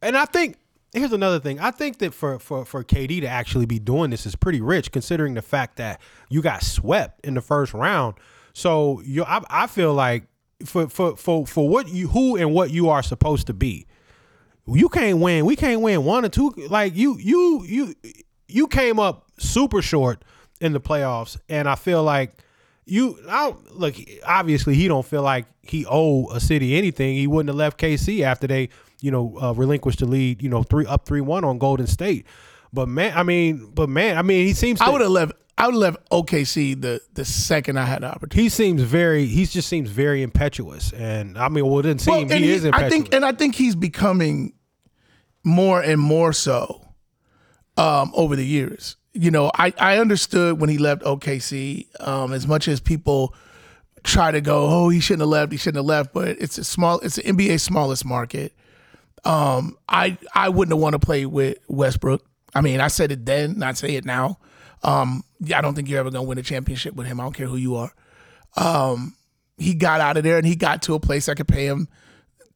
[0.00, 0.56] and I think
[0.92, 1.58] here's another thing.
[1.58, 4.92] I think that for for for KD to actually be doing this is pretty rich,
[4.92, 8.14] considering the fact that you got swept in the first round.
[8.52, 10.24] So you, I, I feel like
[10.64, 13.86] for for for for what you who and what you are supposed to be,
[14.66, 15.44] you can't win.
[15.44, 16.50] We can't win one or two.
[16.68, 17.94] Like you you you
[18.48, 20.24] you came up super short
[20.60, 22.38] in the playoffs, and I feel like
[22.84, 23.18] you.
[23.28, 23.94] I don't look.
[24.26, 27.16] Obviously, he don't feel like he owe a city anything.
[27.16, 28.68] He wouldn't have left KC after they
[29.00, 30.42] you know uh, relinquished the lead.
[30.42, 32.26] You know, three up three one on Golden State.
[32.72, 34.78] But man, I mean, but man, I mean, he seems.
[34.80, 35.32] To, I would have left.
[35.58, 38.42] I would have left OKC the the second I had the opportunity.
[38.42, 39.26] he seems very.
[39.26, 42.50] He just seems very impetuous, and I mean, well, it didn't seem Well, and he,
[42.50, 42.86] is impetuous.
[42.86, 44.54] I think, and I think he's becoming
[45.44, 46.82] more and more so
[47.76, 48.96] um, over the years.
[49.12, 53.34] you know, I, I understood when he left OKC, um, as much as people
[54.04, 56.64] try to go, oh, he shouldn't have left, he shouldn't have left, but it's a
[56.64, 58.54] small, it's the NBA's smallest market.
[59.24, 62.24] Um, I I wouldn't have want to play with Westbrook.
[62.54, 64.38] I mean, I said it then, not say it now.
[64.82, 67.20] Um, I don't think you're ever gonna win a championship with him.
[67.20, 67.92] I don't care who you are.
[68.56, 69.14] Um,
[69.56, 71.88] he got out of there and he got to a place that could pay him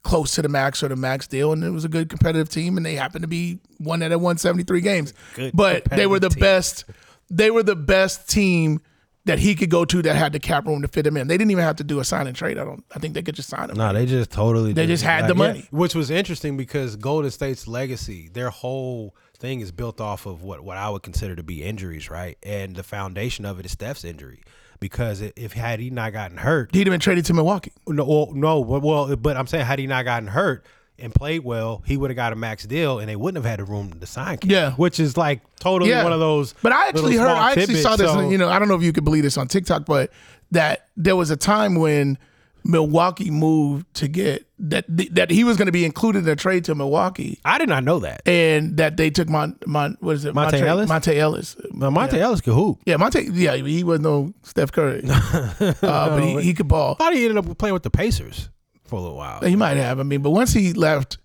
[0.03, 2.77] close to the max or the max deal, and it was a good competitive team,
[2.77, 5.13] and they happened to be one that had won 73 games.
[5.35, 6.41] Good but they were the team.
[6.41, 6.85] best.
[7.29, 8.81] They were the best team
[9.25, 11.27] that he could go to that had the cap room to fit him in.
[11.27, 12.59] They didn't even have to do a sign and trade.
[12.59, 12.85] I don't.
[12.95, 13.77] I think they could just sign him.
[13.77, 14.73] No, they just totally.
[14.73, 15.67] They just had the money.
[15.71, 20.63] which was interesting because Golden State's legacy, their whole thing is built off of what
[20.63, 22.37] what I would consider to be injuries, right?
[22.43, 24.43] And the foundation of it is Steph's injury.
[24.79, 27.73] Because if had he not gotten hurt, He'd have been traded to Milwaukee.
[27.89, 30.67] no, well, no, but- well, but I'm saying had he not gotten hurt
[30.99, 33.59] and played well, he would have got a max deal, and they wouldn't have had
[33.59, 34.35] the room to sign.
[34.43, 34.73] Him, Yeah.
[34.73, 36.03] which is like totally Yeah.
[36.05, 36.55] one of those.
[36.63, 38.11] But I actually heard, I actually tidbits, saw this.
[38.11, 40.11] so- you know, I don't know if you could believe this on TikTok, but
[40.51, 42.19] that there was a time when
[42.67, 46.65] Milwaukee moved to get that that he was going to be included in a trade
[46.65, 48.27] to Milwaukee, I did not know that.
[48.27, 50.89] and that they took Mon, Mon what is it, Monte Ellis?
[50.89, 51.57] Monte Ellis.
[51.73, 52.81] Now, Monte Ellis could hoop.
[52.87, 53.31] Yeah, Monte.
[53.33, 56.97] Yeah, he wasn't no Steph Curry, uh, but he, he could ball.
[56.99, 58.49] I thought he ended up playing with the Pacers
[58.85, 59.41] for a little while.
[59.41, 60.01] He might have.
[60.01, 61.19] I mean, but once he left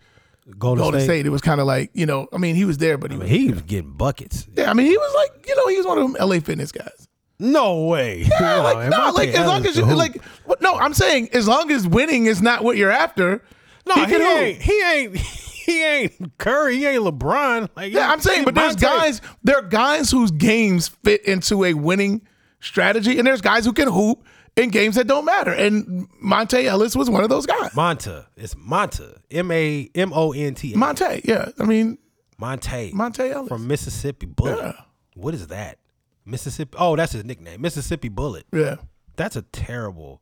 [0.58, 1.08] Golden, Golden State.
[1.08, 2.28] State, it was kind of like you know.
[2.34, 3.30] I mean, he was there, but he I was.
[3.30, 4.48] he was getting buckets.
[4.56, 6.72] Yeah, I mean, he was like you know, he was one of them LA fitness
[6.72, 7.08] guys.
[7.42, 8.28] No way.
[8.40, 10.22] Yeah, like no, like as long as you like,
[10.62, 13.44] no, I'm saying as long as winning is not what you're after.
[13.86, 14.62] no, he he, ain't.
[14.62, 15.18] He ain't.
[15.62, 16.78] He ain't Curry.
[16.78, 17.70] He ain't LeBron.
[17.76, 21.76] Like Yeah, I'm saying, but there's guys, there are guys whose games fit into a
[21.76, 22.24] winning
[22.62, 25.52] strategy, and there's guys who can hoop in games that don't matter.
[25.52, 27.72] And Monte Ellis was one of those guys.
[27.72, 28.26] Monta.
[28.36, 29.20] It's Monta.
[29.30, 30.74] M A M O N T.
[30.74, 31.98] Monte, yeah, I mean
[32.38, 32.92] Monte.
[32.94, 33.48] Monte Ellis.
[33.48, 34.58] from Mississippi Bullet.
[34.58, 34.74] Yeah.
[35.16, 35.78] What is that?
[36.26, 36.76] Mississippi.
[36.78, 37.62] Oh, that's his nickname.
[37.62, 38.46] Mississippi Bullet.
[38.52, 38.78] yeah,
[39.16, 40.22] That's a terrible.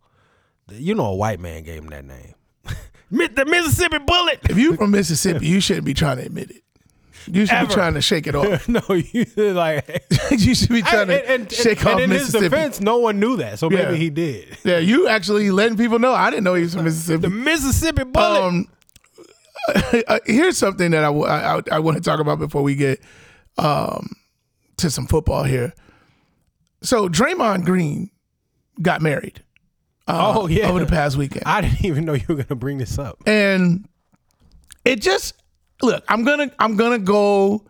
[0.71, 2.35] You know, a white man gave him that name.
[3.11, 4.39] The Mississippi Bullet.
[4.51, 6.63] if you're from Mississippi, you shouldn't be trying to admit it.
[7.25, 7.67] You should Ever.
[7.67, 8.67] be trying to shake it off.
[8.69, 10.05] no, you like.
[10.31, 12.97] you should be trying and, to and, shake and, off and in his defense, no
[12.99, 13.85] one knew that, so Yeah.
[13.85, 14.57] maybe he did.
[14.63, 16.13] Yeah, you actually letting people know.
[16.13, 17.21] I didn't know he was from Mississippi.
[17.21, 18.41] The Mississippi Bullet.
[18.43, 18.67] Um,
[20.07, 23.01] uh, here's something that I I want to talk about before we get
[23.57, 24.09] um,
[24.77, 25.73] to some football here.
[26.81, 28.09] So Draymond Green
[28.81, 29.43] got married
[30.09, 30.69] uh, oh yeah.
[30.69, 33.17] over the past weekend, I didn't even know you were gonna bring this up.
[33.25, 33.87] and
[34.85, 35.33] it just
[35.81, 36.03] look.
[36.07, 37.65] I'm gonna I'm gonna go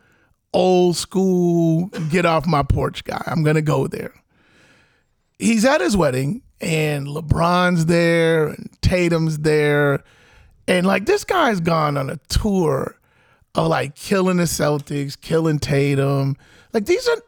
[0.53, 3.21] old school, get off my porch guy.
[3.27, 4.13] I'm gonna go there.
[5.37, 10.03] He's at his wedding, and LeBron's there, and Tatum's there,
[10.67, 12.97] and like this guy's gone on a tour
[13.55, 16.37] of like killing the Celtics, killing Tatum.
[16.73, 17.21] Like these are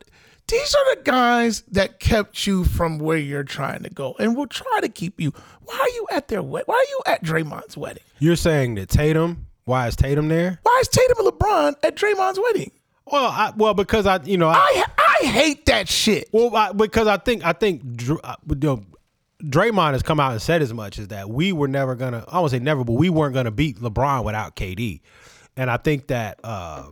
[0.51, 4.47] these are the guys that kept you from where you're trying to go, and will
[4.47, 5.33] try to keep you.
[5.63, 6.65] Why are you at their wedding?
[6.67, 8.03] Why are you at Draymond's wedding?
[8.19, 9.47] You're saying that Tatum?
[9.65, 10.59] Why is Tatum there?
[10.63, 12.71] Why is Tatum and LeBron at Draymond's wedding?
[13.05, 16.29] Well, I, well, because I, you know, I, I I hate that shit.
[16.31, 17.81] well, I, because I think I think
[18.23, 18.83] uh, you know,
[19.43, 22.25] Draymond has come out and said as much as that we were never gonna.
[22.27, 25.01] I won't say never, but we weren't gonna beat LeBron without KD,
[25.55, 26.85] and I think that uh,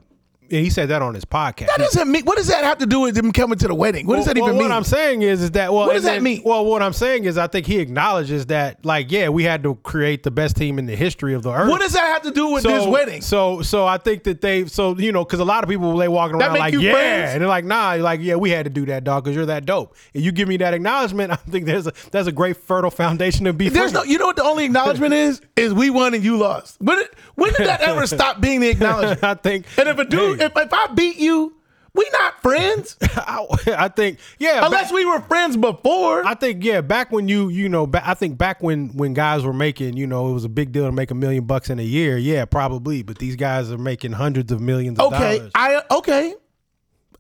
[0.52, 1.68] and he said that on his podcast.
[1.68, 2.24] That doesn't mean.
[2.26, 4.06] What does that have to do with him coming to the wedding?
[4.08, 4.72] What does that well, even what mean?
[4.72, 6.42] I'm saying is, is that well, What does that then- mean?
[6.44, 9.76] Well, what I'm saying is, I think he acknowledges that, like, yeah, we had to
[9.76, 11.70] create the best team in the history of the earth.
[11.70, 13.22] what does that have to do with this wedding?
[13.22, 16.08] So, so I think that they, so you know, because a lot of people they
[16.08, 17.32] walking around like, yeah, friends?
[17.34, 19.46] and they're like, nah, you're like, yeah, we had to do that, dog, because you're
[19.48, 19.96] that dope.
[20.14, 23.46] And you give me that acknowledgement, I think there's a that's a great fertile foundation
[23.46, 23.70] to be.
[23.70, 24.04] There's no.
[24.04, 25.42] You know what the only acknowledgement is?
[25.56, 26.78] Is we won and you lost.
[26.80, 29.24] When did, when did that ever stop being the acknowledgement?
[29.24, 31.56] I think, And if a dude, hey, if, if I beat you,
[31.94, 33.46] we not friends I,
[33.78, 36.26] I think, yeah, unless back- we were friends before.
[36.26, 39.44] I think yeah, back when you you know, ba- I think back when when guys
[39.44, 41.80] were making you know it was a big deal to make a million bucks in
[41.80, 42.18] a year.
[42.18, 43.02] Yeah, probably.
[43.04, 45.52] But these guys are making hundreds of millions of okay, dollars.
[45.56, 46.36] I okay,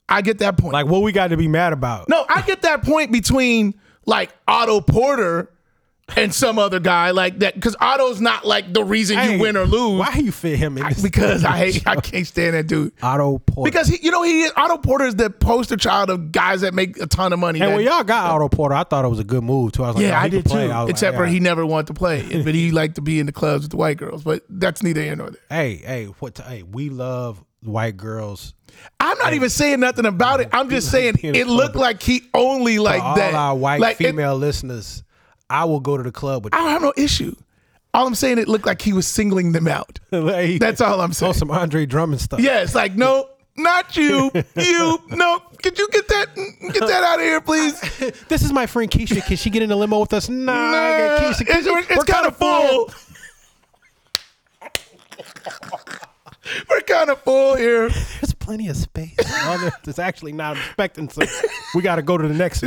[0.08, 0.74] I get that point.
[0.74, 2.10] Like what we got to be mad about?
[2.10, 3.74] No, I get that point between
[4.06, 5.52] like Otto Porter
[6.18, 9.56] and some other guy like that because Otto's not like the reason Hey, you win
[9.58, 10.00] or lose.
[10.00, 11.02] Why you fit him in this?
[11.02, 12.94] Because I hate, I can't stand that dude.
[13.02, 13.70] Otto Porter.
[13.70, 17.00] Because he, you know, he Otto Porter is the poster child of guys that make
[17.02, 17.60] a ton of money.
[17.62, 19.84] and that- when y'all got Otto Porter, I thought it was a good move too.
[19.84, 20.54] I was like, yeah, oh, I did too.
[20.58, 21.32] I Except like, for yeah.
[21.32, 23.78] he never wanted to play, but he liked to be in the clubs with the
[23.78, 24.24] white girls.
[24.24, 25.42] But that's neither here nor there.
[25.50, 26.38] Hey, hey, what?
[26.38, 28.54] Hey, we love white girls.
[29.00, 30.50] I'm not even saying nothing about it.
[30.54, 33.34] I'm just saying in it looked like he only like For all that.
[33.34, 35.04] our white like it- female listeners,
[35.50, 36.54] I will go to the club with.
[36.54, 37.36] I don't have no issue.
[37.94, 40.00] All I'm saying, it looked like he was singling them out.
[40.12, 41.34] Like, That's all I'm on saying.
[41.34, 42.40] some Andre Drummond stuff.
[42.40, 44.32] Yeah, it's like no, not you.
[44.56, 45.40] You no.
[45.64, 46.28] Could you get that
[46.74, 47.80] get that out of here, please?
[48.30, 49.26] This is my friend Keisha.
[49.26, 50.30] Can she get in the limo with us?
[50.30, 51.42] Nah, Nah, got Keisha.
[51.42, 52.90] it's, Keisha, it's we're kind of full.
[56.70, 57.90] We're kind of full here.
[57.90, 59.16] There's plenty of space.
[59.52, 61.28] Oh, there- actually not expecting some.
[61.76, 62.62] We got to go to the next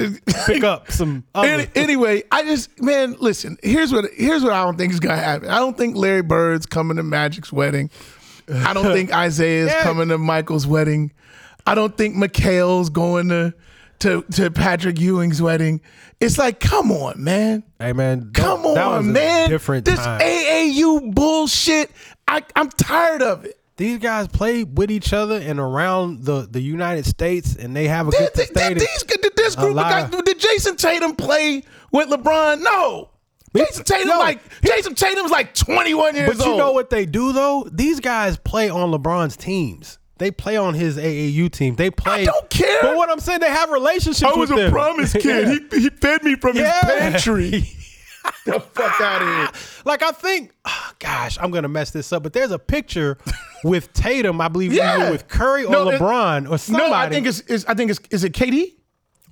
[0.47, 1.25] pick up some.
[1.35, 1.49] Other.
[1.49, 3.57] Any, anyway, I just man, listen.
[3.63, 5.49] Here's what here's what I don't think is gonna happen.
[5.49, 7.91] I don't think Larry Bird's coming to Magic's wedding.
[8.53, 9.83] I don't think Isaiah's Yeah.
[9.83, 11.13] coming to Michael's wedding.
[11.67, 13.55] I don't think Mikhail's going to
[14.01, 15.81] to to Patrick Ewing's wedding.
[16.21, 17.63] It's like, come on, man.
[17.79, 19.49] hey man, that- Come on, man.
[19.51, 20.21] Different this time.
[20.21, 21.91] AAU bullshit.
[22.27, 23.59] I, I'm tired of it.
[23.77, 28.09] These guys play with each other and around the, the United States, and they have
[28.09, 31.65] a Did, good did, did these, did this group of guys, did Jayson Tatum play
[31.91, 32.61] with LeBron?
[32.63, 33.09] No.
[33.57, 34.19] Jayson Tatum No.
[34.19, 36.39] like Jayson Tatum's like 21 years old.
[36.39, 36.59] But you old.
[36.59, 37.67] know what they do though?
[37.73, 39.99] These guys play on LeBron's teams.
[40.19, 41.75] They play on his AAU team.
[41.75, 42.23] They play.
[42.23, 42.79] I don't care.
[42.83, 44.23] But what I'm saying, they have relationships.
[44.31, 44.71] I was a them.
[44.71, 45.25] promise kid.
[45.49, 45.59] Yeah.
[45.79, 46.73] He, he fed me from Yeah.
[46.81, 47.69] his pantry.
[48.47, 49.49] the fuck out of here.
[49.85, 52.23] Like I think, oh, gosh, I'm gonna mess this up.
[52.23, 53.19] But there's a picture
[53.65, 55.11] with Tatum, I believe, Yeah.
[55.11, 56.91] with Curry or No, it- LeBron or somebody.
[56.91, 58.75] No, I think it's, it's I think it's is it KD?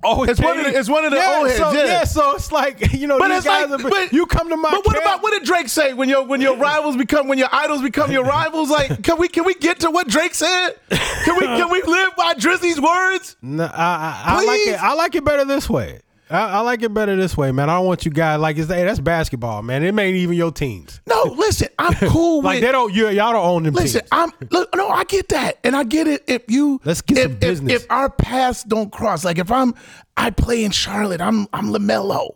[0.03, 2.03] oh, it's one of the- it's one of the yeah, old heads, So, yeah.
[2.05, 3.69] so it's like you know But these it's guys.
[3.69, 4.71] like, are, but, you come to my.
[4.71, 7.37] But what camp- about what did Drake say when your when your rivals become when
[7.37, 8.69] your idols become your rivals?
[8.71, 10.71] Like, can we can we get to what Drake said?
[10.89, 13.35] Can we can we live by Drizzy's words?
[13.43, 14.83] No, I, I, I like it.
[14.83, 16.01] I like it better this way.
[16.31, 17.69] I, I like it better this way, man.
[17.69, 19.83] I don't want you guys like it's hey, that's basketball, man.
[19.83, 21.01] It ain't even your teams.
[21.05, 22.63] No, listen, I'm cool Like with.
[22.63, 22.93] they don't.
[22.93, 24.09] You, y'all don't own them Listen, teams.
[24.13, 26.23] I'm look, no, I get that, and I get it.
[26.27, 27.73] If you Let's get if, some business.
[27.83, 29.73] If, our paths don't cross, like if I'm,
[30.15, 32.35] I play in Charlotte, I'm I'm LaMelo,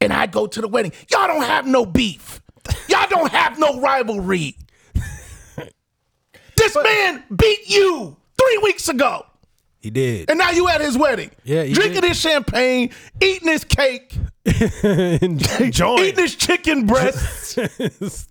[0.00, 0.92] and I go to the wedding.
[1.10, 2.42] Y'all don't have no beef.
[2.88, 4.54] Y'all don't have no rivalry.
[6.56, 9.24] this man beat you three weeks ago,
[9.80, 10.28] He did.
[10.28, 11.30] and now you at his wedding.
[11.42, 12.08] Yeah, drinking did.
[12.08, 12.90] his champagne,
[13.20, 14.14] eating his cake,
[14.84, 16.04] Enjoying.
[16.04, 17.56] eating his chicken breasts.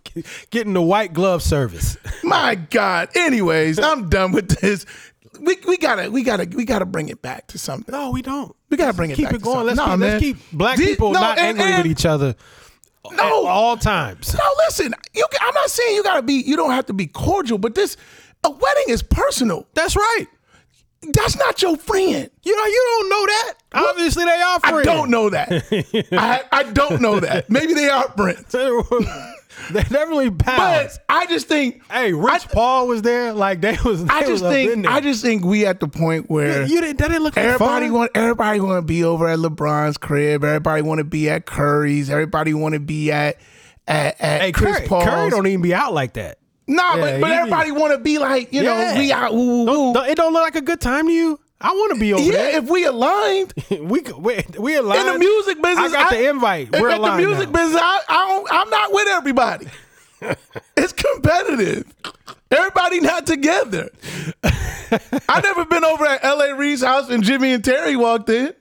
[0.51, 1.97] Getting the white glove service.
[2.23, 3.09] My God.
[3.15, 4.85] Anyways, I'm done with this.
[5.39, 7.91] We, we gotta we gotta we gotta bring it back to something.
[7.93, 8.55] No, we don't.
[8.69, 9.75] We gotta bring it keep back it to going.
[9.75, 9.99] something.
[10.01, 12.35] Let's, Nah, keep, let's keep black The- people no, not and- angry with each other
[13.11, 13.23] No.
[13.23, 14.33] at all times.
[14.33, 14.93] No, listen.
[15.13, 16.33] You, I'm not saying you gotta be.
[16.45, 17.95] You don't have to be cordial, but this
[18.43, 19.67] a wedding is personal.
[19.75, 20.25] That's right.
[21.01, 22.29] That's not your friend.
[22.43, 23.53] You know, you don't know that.
[23.71, 25.49] Obviously, they are I don't know that.
[26.11, 27.49] I I don't know that.
[27.49, 28.51] Maybe they are friends,
[29.71, 30.97] They're definitely but.
[31.09, 31.83] I just think.
[31.91, 33.33] Hey, Rich Paul was there.
[33.33, 34.03] Like they was.
[34.03, 34.87] They I just in think.
[34.87, 36.63] I just think we at the point where.
[36.65, 36.97] you didn't.
[36.97, 37.93] That didn't look like Everybody fun.
[37.93, 40.43] want everybody want to be over at LeBron's crib.
[40.43, 42.09] Everybody want to be at Curry's.
[42.09, 43.37] Everybody want to be at
[43.87, 45.05] at, at Hey, Chris Curry, Paul's.
[45.05, 46.38] Curry don't even be out like that.
[46.69, 48.93] Nah, Yeah, but, but everybody want to be like you Yeah.
[48.93, 49.33] know we out.
[49.33, 49.93] Woo, woo.
[49.93, 51.39] Don't- It don't look like a good time to you.
[51.61, 53.53] I want to be over Yeah, if we aligned.
[53.69, 56.71] We we we aligned in the music business, I got the invite.
[56.71, 57.59] We're at the music now.
[57.63, 57.81] business.
[57.83, 59.67] I, I don't, I'm not with everybody.
[60.77, 61.85] it's competitive.
[62.51, 63.89] Everybody not together.
[64.43, 66.55] I never been over at L.A.
[66.55, 68.53] Reid's house and Jimmy and Terry walked in.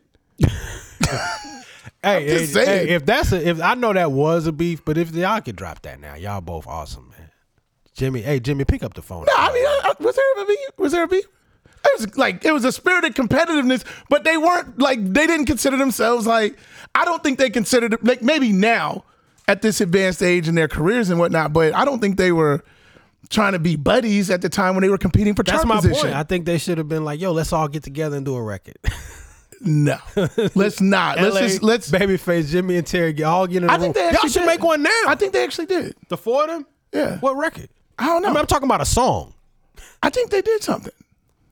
[2.03, 5.12] Hey, hey, hey, if that's a, if I know that was a beef, but if
[5.14, 7.08] y'all could drop that now, y'all both awesome.
[7.98, 9.24] Jimmy, hey Jimmy, pick up the phone.
[9.26, 10.58] No, I mean, I, I- was there a beef?
[10.78, 11.24] Was there a beef?
[11.84, 15.76] It was like it was a spirited competitiveness, but they weren't like they didn't consider
[15.76, 16.56] themselves like
[16.94, 19.04] I don't think they considered like maybe now
[19.46, 22.64] at this advanced age in their careers and whatnot, but I don't think they were
[23.30, 26.02] trying to be buddies at the time when they were competing for That's my position.
[26.02, 26.14] point.
[26.14, 28.42] I think they should have been like, "Yo, let's all get together and do a
[28.42, 28.76] record."
[29.61, 29.98] no,
[30.54, 31.20] let's not.
[31.20, 31.90] Let's LA, just let's.
[31.90, 33.92] babyface Jimmy and Terry get all get in the I room.
[33.92, 34.46] think they Y'all should did.
[34.46, 34.90] make one now.
[35.06, 35.94] I think they actually did.
[36.08, 36.66] the four of them.
[36.92, 37.68] Yeah, What record?
[37.98, 38.28] I don't know.
[38.28, 39.34] I mean, I'm talking about a song.
[40.02, 40.92] I think they did something.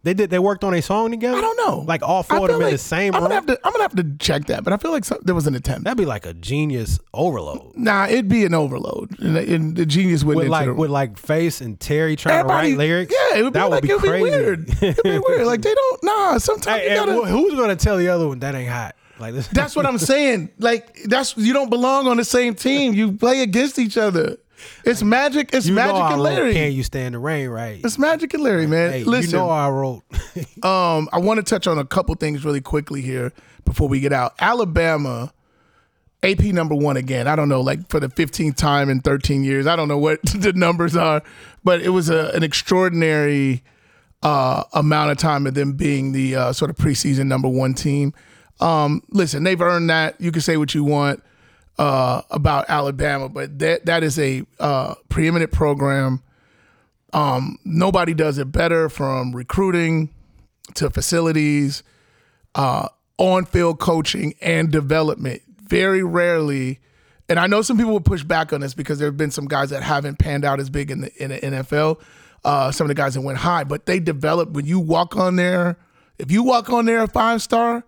[0.05, 0.31] They did.
[0.31, 1.37] They worked on a song together.
[1.37, 1.81] I don't know.
[1.85, 3.31] Like all four of them in the same I'm room.
[3.31, 3.59] gonna have to.
[3.65, 5.83] I'm gonna have to check that, but I feel like some, there was an attempt.
[5.83, 7.73] That'd be like a genius overload.
[7.75, 10.45] Nah, it'd be an overload, and, and the genius wouldn't.
[10.45, 13.13] With like the- with like Face and Terry trying to write lyrics.
[13.13, 14.25] Yeah, it would be that like would be it'd crazy.
[14.27, 14.69] be weird.
[14.83, 15.45] It'd be weird.
[15.47, 16.03] Like they don't.
[16.05, 17.13] Nah, sometimes Hey, you gotta.
[17.25, 18.95] wh- who's gonna tell the other one that ain't hot?
[19.19, 19.49] Like this.
[19.49, 20.51] that's what I'm saying.
[20.61, 22.95] Like that's you don't belong on the same team.
[22.95, 24.37] You play against each other.
[24.85, 25.51] It's magic.
[25.53, 26.53] It's you magic and Larry.
[26.53, 27.49] Can you stand the rain?
[27.49, 27.81] Right.
[27.85, 28.93] It's magic and Larry, man.
[28.93, 30.03] Hey, Listen, you know I wrote.
[30.65, 33.33] um, I want to touch on a couple things really quickly here
[33.65, 34.35] before we get out.
[34.39, 35.33] Alabama,
[36.23, 37.29] AP number one again.
[37.29, 39.67] I don't know, like for the 15th time in 13 years.
[39.67, 41.23] I don't know what the numbers are,
[41.65, 43.63] but it was a, an extraordinary
[44.23, 48.15] uh, amount of time of them being the uh, sort of preseason number one team.
[48.61, 50.21] Um, listen, they've earned that.
[50.21, 51.23] You can say what you want
[51.79, 56.23] uh, about Alabama, but that that is a uh, preeminent program.
[57.13, 60.11] Um, nobody does it better from recruiting
[60.75, 61.83] to facilities,
[62.55, 65.43] uh, on field coaching and development.
[65.63, 66.81] Very rarely,
[67.29, 69.47] and I know some people will push back on this because there have been some
[69.47, 72.01] guys that haven't panned out as big in the in the NFL.
[72.45, 75.37] Uh, some of the guys that went high, but they develop when you walk on
[75.37, 75.77] there.
[76.19, 77.85] If you walk on there a five star,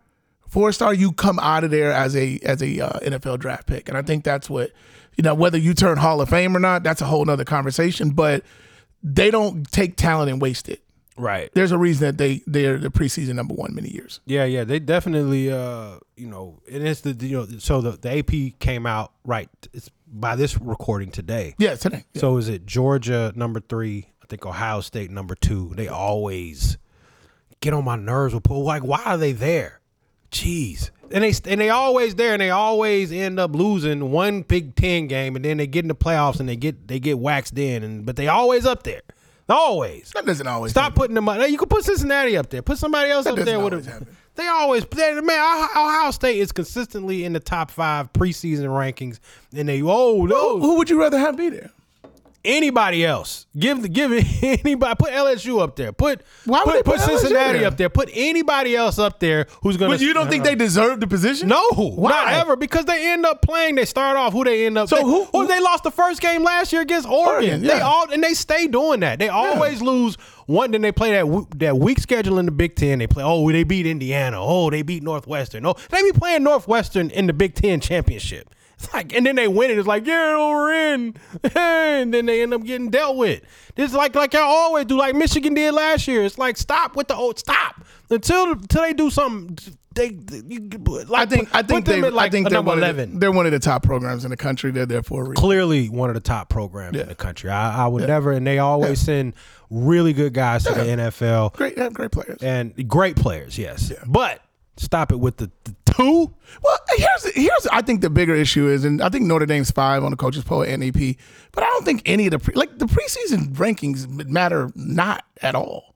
[0.49, 3.89] four star, you come out of there as a as a uh, NFL draft pick,
[3.89, 4.73] and I think that's what
[5.17, 5.35] you know.
[5.35, 8.11] Whether you turn Hall of Fame or not, that's a whole other conversation.
[8.11, 8.45] But
[9.03, 10.83] they don't take talent and waste it.
[11.19, 11.51] Right.
[11.53, 14.21] There's a reason that they they're the preseason number one many years.
[14.25, 18.19] Yeah, yeah, they definitely, uh, you know, and it's the you know, so the, the
[18.19, 19.49] AP came out right.
[19.73, 21.55] It's by this recording today.
[21.59, 22.05] Yeah, today.
[22.15, 22.21] Yeah.
[22.21, 24.13] So is it Georgia number three?
[24.23, 25.73] I think Ohio State number two.
[25.75, 26.79] They always
[27.61, 28.63] get on my nerves with pull.
[28.63, 29.78] Like, why are they there?
[30.31, 30.91] Jeez.
[31.11, 35.07] And they and they always there, and they always end up losing one Big Ten
[35.07, 37.83] game, and then they get in the playoffs and they get they get waxed in,
[37.83, 39.01] and but they always up there,
[39.49, 40.11] always.
[40.11, 41.49] that doesn't always Stop putting them up.
[41.49, 42.61] You can put Cincinnati up there.
[42.61, 43.93] Put somebody else That up there with them.
[43.93, 44.17] happen.
[44.35, 45.69] They always they, man.
[45.75, 49.19] Ohio State is consistently in the top five preseason rankings,
[49.57, 51.71] and they oh Who, who would you rather have be there?
[52.49, 53.47] Anybody else.
[53.57, 54.25] Give the give it
[54.65, 54.95] anybody.
[54.99, 55.93] Put LSU up there.
[55.93, 57.69] Put Why would put, they put Cincinnati there?
[57.69, 57.89] up there.
[57.89, 59.93] Put anybody else up there who's gonna.
[59.93, 61.49] But you don't think they deserve the position?
[61.49, 62.11] No, Why?
[62.11, 62.57] not ever.
[62.57, 63.75] Because they end up playing.
[63.77, 64.89] They start off who they end up.
[64.89, 67.29] So they, who- Or they lost the first game last year against Oregon.
[67.51, 69.19] Oregon, They all and they stay doing that.
[69.19, 70.71] They always lose one.
[70.71, 72.99] Then they play that w- that weak schedule in the Big Ten.
[72.99, 73.23] They play.
[73.23, 74.39] Oh, they beat Indiana.
[74.41, 75.67] Oh, they beat Northwestern.
[75.67, 78.49] Oh, they be playing Northwestern in the Big Ten championship.
[78.79, 79.79] It's like, and then they win it.
[79.79, 81.15] It's like, yeah, we're in,
[81.57, 83.43] and then they end up getting dealt with.
[83.75, 86.23] This is like like I always do, like Michigan did last year.
[86.25, 89.59] It's like stop with the old stop until until they do something.
[89.95, 93.33] They, like, I think I think they like I think they're number one, the, they're
[93.33, 94.71] one of the top programs in the country.
[94.71, 95.35] They're there for a reason.
[95.35, 97.03] Clearly, one of the top programs Yeah.
[97.03, 97.51] in the country.
[97.51, 99.35] I, I would never, and they always send
[99.71, 102.41] really good guys to the NFL Great, great players.
[102.43, 103.59] and great players.
[103.59, 104.41] Yes, but
[104.79, 106.33] stop it with the, the two.
[106.63, 110.05] Well, here's here's I think the bigger issue is, and I think Notre Dame's five
[110.05, 111.17] on the coaches poll and AP,
[111.53, 115.55] but I don't think any of the pre, like the preseason rankings matter not at
[115.55, 115.95] all.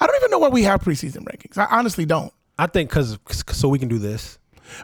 [0.00, 1.58] I don't even know why we have preseason rankings.
[1.58, 2.32] I honestly don't.
[2.58, 3.18] I think because
[3.50, 4.38] so we can do this.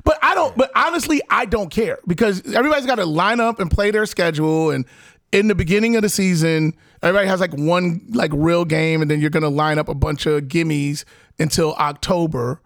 [0.05, 0.57] But I don't.
[0.57, 4.71] But honestly, I don't care because everybody's got to line up and play their schedule.
[4.71, 4.85] And
[5.33, 9.21] in the beginning of the season, everybody has like one like real game, and then
[9.21, 11.05] you're gonna line up a bunch of gimmies
[11.39, 12.61] until October.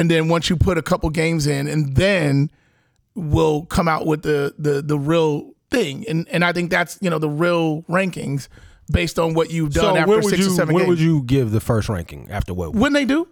[0.00, 2.50] And then once you put a couple games in, and then
[3.14, 6.06] we'll come out with the the the real thing.
[6.08, 8.48] And and I think that's you know the real rankings
[8.90, 10.88] based on what you've done So after six you or seven when games.
[10.88, 12.74] would you give the first ranking after what?
[12.74, 13.28] when they do.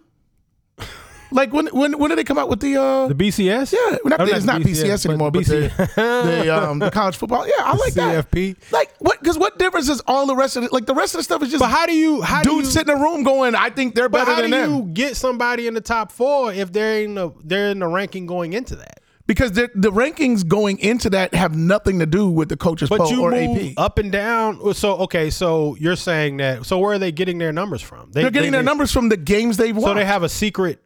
[1.31, 3.71] Like when when when did they come out with the uh The BCS?
[3.73, 5.95] yeah, not, Oh, it's not BCS, anymore, but the, BC
[6.43, 7.45] the, um, the college football.
[7.47, 8.29] Yeah, I like that.
[8.31, 8.55] CFP.
[8.71, 9.19] Like what?
[9.19, 10.71] Because what difference is all the rest of it?
[10.73, 12.57] Like the rest of the stuff is just But how do you how do you
[12.61, 14.49] dudes sitting in a room going, "I think they're better than that.
[14.51, 17.31] But how do them," you get somebody in the top four if they're in the
[17.43, 19.01] they're in the ranking going into that?
[19.27, 22.97] because the, the rankings going into that have nothing to do with the coaches But
[23.01, 23.73] poll or AP.
[23.77, 24.73] up and down.
[24.73, 26.65] So okay, so you're saying that.
[26.65, 28.09] So where are they getting their numbers from?
[28.11, 29.85] They, They're getting they- their numbers from the games they've watched.
[29.87, 30.79] So they have a secret,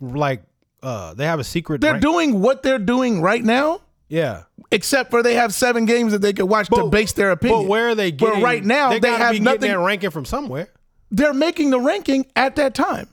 [0.00, 0.42] like
[0.82, 1.80] uh, they have a secret.
[1.80, 4.44] they're rank- doing what they're doing right now, yeah.
[4.70, 7.62] except for they have seven games that they could watch to base their opinion.
[7.62, 8.36] But where are they getting?
[8.36, 9.60] Where right now they, they, have be getting nothing.
[9.60, 10.68] their ranking from somewhere.
[11.10, 13.08] they're making the ranking at that time,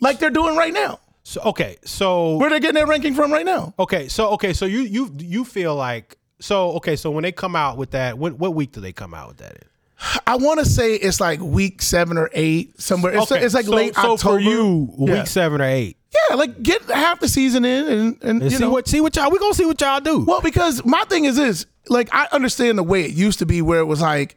[0.00, 1.00] like they're doing right now.
[1.22, 3.74] So okay, so Where they're getting their ranking from right now?
[3.78, 7.54] okay, so okay, so you you you feel like so okay, so when they come
[7.54, 9.68] out with that, what what week do they come out with that in?
[10.26, 13.12] I want to say it's like week seven or eight somewhere.
[13.14, 14.38] It's, Okay, it's like so, late so October.
[14.38, 15.12] for you, Yeah.
[15.18, 15.96] week seven or eight,
[16.30, 18.70] yeah, like get half the season in and and, and you see know.
[18.70, 20.20] what see what y'all we gonna see what y'all do.
[20.24, 23.60] well, because my thing is this: like I understand the way it used to be,
[23.62, 24.36] where it was like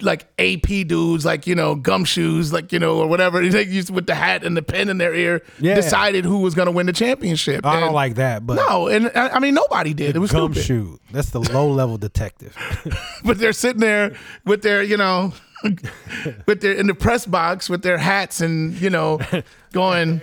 [0.00, 3.40] like AP dudes, like you know gumshoes, like you know or whatever.
[3.50, 5.74] They used with the hat and the pen in their ear, Yeah.
[5.76, 7.64] decided who was going to win the championship.
[7.64, 10.16] I don't like that, but No, and I mean nobody did.
[10.16, 10.98] It was gumshoe.
[11.12, 12.56] That's the low level detective.
[13.24, 15.32] but they're sitting there with their, you know,
[16.46, 19.20] with their in the press box with their hats and you know,
[19.72, 20.20] going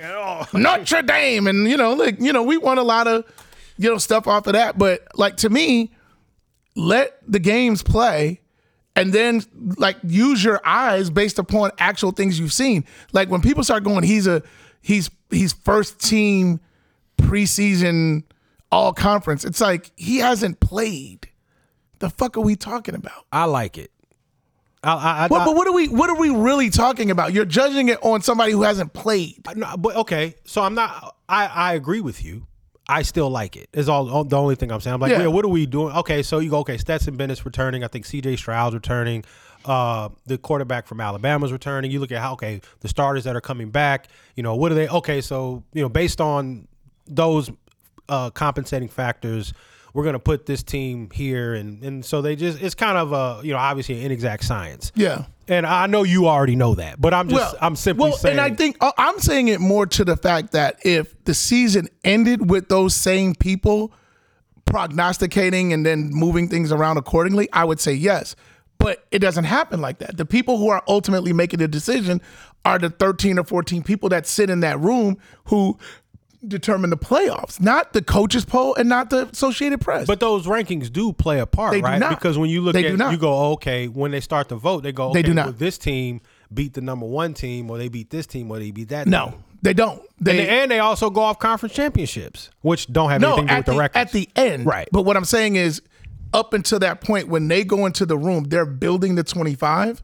[0.54, 3.24] Notre Dame and you know, like you know, we won a lot of
[3.78, 4.78] you know stuff off of that.
[4.78, 5.94] But like to me,
[6.76, 8.42] let the games play.
[8.98, 9.44] And then,
[9.78, 12.84] like, use your eyes based upon actual things you've seen.
[13.14, 14.42] Like when people start going, he's a,
[14.82, 16.60] he's he's first team
[17.18, 18.24] preseason
[18.72, 19.46] all conference.
[19.46, 21.30] It's like he hasn't played.
[22.00, 23.26] The fuck are we talking about?
[23.32, 23.92] I like it.
[24.84, 27.34] I, I, I, But, but what are we what are we really talking about?
[27.34, 29.46] You're judging it on somebody who hasn't played.
[29.56, 31.16] No, but okay, so I'm not.
[31.30, 32.48] I I agree with you.
[32.90, 33.70] I still like it.
[33.74, 33.80] it.
[33.80, 34.94] Is all, all- the only thing I'm saying.
[34.96, 35.22] I'm like, Yeah.
[35.22, 35.28] yeah.
[35.28, 35.94] what are we doing?
[35.98, 36.60] Okay, so you go.
[36.60, 37.84] Okay, Stetson Bennett's returning.
[37.84, 38.38] I think C.J.
[38.38, 39.24] Stroud's returning.
[39.66, 41.92] uh, the quarterback from Alabama's returning.
[41.92, 44.08] You look at how okay the starters that are coming back.
[44.36, 44.88] You know what are they?
[44.88, 46.68] Okay, so you know based on
[47.06, 47.50] those
[48.08, 49.54] uh, compensating factors,
[49.98, 53.14] we're going to put this team here, and and so they just it's kind of
[53.14, 54.92] a you know obviously an inexact science.
[54.94, 55.26] Yeah.
[55.48, 58.34] And I know you already know that, but I'm just I'm simply well, saying.
[58.34, 61.88] and I think uh, I'm saying it more to the fact that if the season
[62.04, 63.92] ended with those same people
[64.66, 68.36] prognosticating and then moving things around accordingly, I would say yes.
[68.78, 70.18] But it doesn't happen like that.
[70.18, 72.22] The people who are ultimately making the decision
[72.66, 75.80] are the 13 or 14 people that sit in that room who
[76.46, 80.06] determine the playoffs, not the coaches poll and not the Associated Press.
[80.08, 82.00] But those rankings do play a part, They do right?
[82.00, 82.12] not.
[82.12, 83.12] Because when you look They do at not.
[83.12, 85.46] you go, okay, when they start to vote, they go, okay, They do not.
[85.48, 86.22] well, this team
[86.54, 89.08] beat the number one team, or they beat this team, or they beat that.
[89.08, 89.44] no, team.
[89.62, 90.02] they don't.
[90.20, 93.48] They, And, they, and they also go off conference championships, which don't have no, anything
[93.48, 93.98] to do with the, the, records.
[93.98, 94.66] at the end.
[94.66, 94.88] Right.
[94.92, 95.82] But what I'm saying is,
[96.34, 100.04] up until that point, when they go into the room, they're building the 25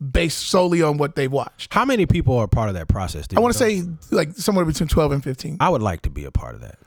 [0.00, 1.72] based solely on what they've watched.
[1.72, 3.26] How many people are part of that process?
[3.36, 5.56] I want to say like somewhere between 12 and 15.
[5.60, 6.78] I would like to be a part of that.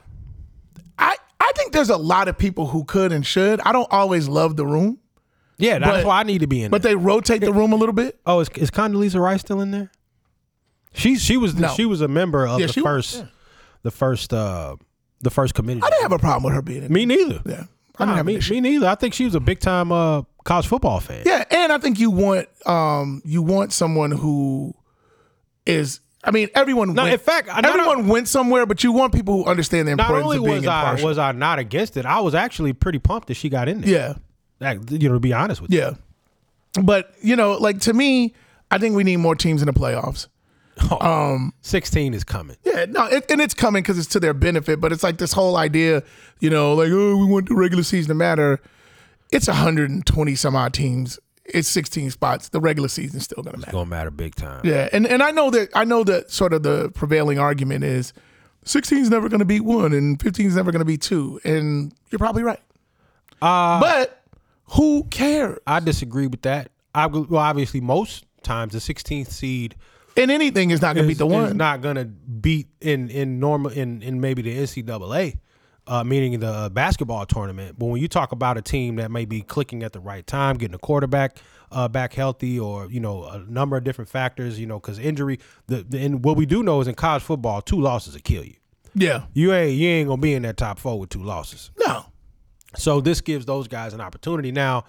[0.97, 3.61] I, I think there's a lot of people who could and should.
[3.61, 4.99] I don't always love the room,
[5.57, 6.71] Yeah, that's But- why I need to be in.
[6.71, 6.91] but there.
[6.91, 8.19] they rotate the room a little bit.
[8.25, 9.91] oh, is, is Condoleezza Rice still in there?
[10.93, 11.69] She she was No.
[11.69, 13.25] she was a member of Yeah, the she was, first yeah.
[13.83, 14.75] the first uh
[15.21, 15.81] the first committee.
[15.83, 16.91] I didn't have a problem with her being in.
[16.93, 17.41] me neither.
[17.45, 17.63] Yeah.
[17.97, 18.87] I didn't Nah, have me, me neither.
[18.87, 21.23] I think she was a big time uh, college football fan.
[21.25, 24.73] Yeah, and I think you want um you want someone who
[25.65, 28.91] is I mean everyone No, went, in fact, I- not everyone went somewhere, but you
[28.91, 31.07] want people who understand the Not importance only of being was I impartial.
[31.07, 33.89] was I not against it, I was actually pretty pumped that she got in there.
[33.89, 34.13] yeah.
[34.59, 35.79] Like, you know, to be honest with you.
[35.79, 35.91] Yeah.
[36.83, 38.33] But, you know, like to me,
[38.69, 40.27] I think we need more teams in the playoffs.
[41.01, 42.55] Um, sixteen is coming.
[42.63, 44.79] Yeah, no, it, and it's coming because it's to their benefit.
[44.79, 46.03] But it's like this whole idea,
[46.39, 48.61] you know, like oh, we want the regular season to matter.
[49.31, 51.19] It's 120 some odd teams.
[51.53, 52.49] It's 16 spots.
[52.49, 53.69] The regular season's still going to matter.
[53.69, 54.61] It's gonna matter big time.
[54.63, 58.13] Yeah, and and I know that I know that sort of the prevailing argument is
[58.65, 61.39] 16 is never going to beat one, and 15 is never going to beat two,
[61.43, 62.59] and you're probably right.
[63.41, 64.21] Uh, But
[64.71, 65.57] who cares?
[65.65, 66.71] I disagree with that.
[66.93, 69.75] I well, obviously most times the 16th seed
[70.17, 71.57] And anything is not going to is, beat the is one.
[71.57, 75.37] not gonna beat in in normal in in maybe the NCAA.
[75.89, 79.25] Uh, meaning the uh, basketball tournament, but when you talk about a team that may
[79.25, 81.37] be clicking at the right time, getting a quarterback
[81.71, 85.39] uh, back healthy, or you know a number of different factors, you know, because injury.
[85.65, 88.43] The, the and what we do know is in college football, two losses will kill
[88.43, 88.53] you.
[88.93, 91.71] yeah, You ain't you ain't gonna be in that top four with two losses.
[91.79, 92.05] no,
[92.75, 94.85] So this gives those guys an opportunity now.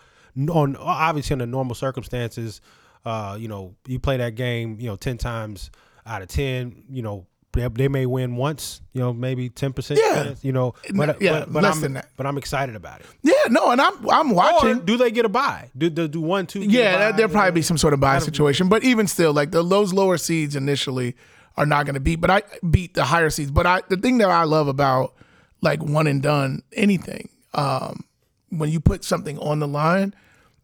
[0.51, 2.61] On obviously under normal circumstances,
[3.07, 5.71] uh, you know, you play that game, you know, ten times
[6.05, 9.99] out of ten, you know, they, they may win once, you know, maybe ten percent.
[10.03, 10.35] Yeah.
[10.43, 12.11] you know, but Yeah, but, but less I'm than that.
[12.17, 13.07] but I'm excited about it.
[13.23, 14.81] yeah, no, and I'm I'm Or watching.
[14.85, 15.71] do they get a buy?
[15.77, 16.61] Do do, do one two?
[16.61, 19.93] yeah, there'll probably be some sort of buy situation, but even still, like the those
[19.93, 21.17] lower seeds initially
[21.57, 23.51] are not going to beat, but I beat the higher seeds.
[23.51, 25.15] But I the thing that I love about
[25.61, 28.05] like one and done anything, um,
[28.51, 30.15] when you put something on the line,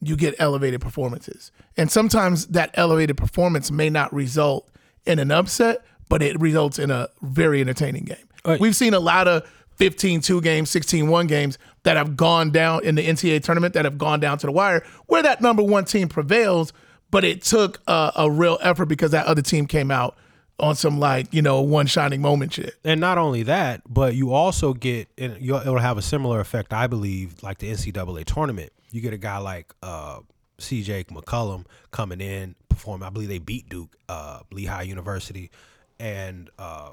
[0.01, 4.69] you get elevated performances, and sometimes that elevated performance may not result
[5.05, 8.17] in an upset, but it results in a very entertaining game.
[8.45, 8.61] Right.
[8.61, 9.49] We've seen a lot of
[9.79, 14.21] 15-2 games, 16-1 games that have gone down in the NCAA tournament that have gone
[14.21, 16.73] down to the wire where that number one team prevails,
[17.11, 20.17] but it took a, a real effort because that other team came out
[20.59, 22.75] on some like, you know, one shining moment shit.
[22.85, 26.87] And not only that, but you also get, and it'll have a similar effect, I
[26.87, 28.73] believe, like the NCAA tournament.
[28.91, 30.21] You get a guy like uh,
[30.59, 31.05] C.J.
[31.05, 33.07] McCollum coming in, performing.
[33.07, 35.51] I believe they beat Duke, uh, Lehigh University,
[35.99, 36.91] and uh,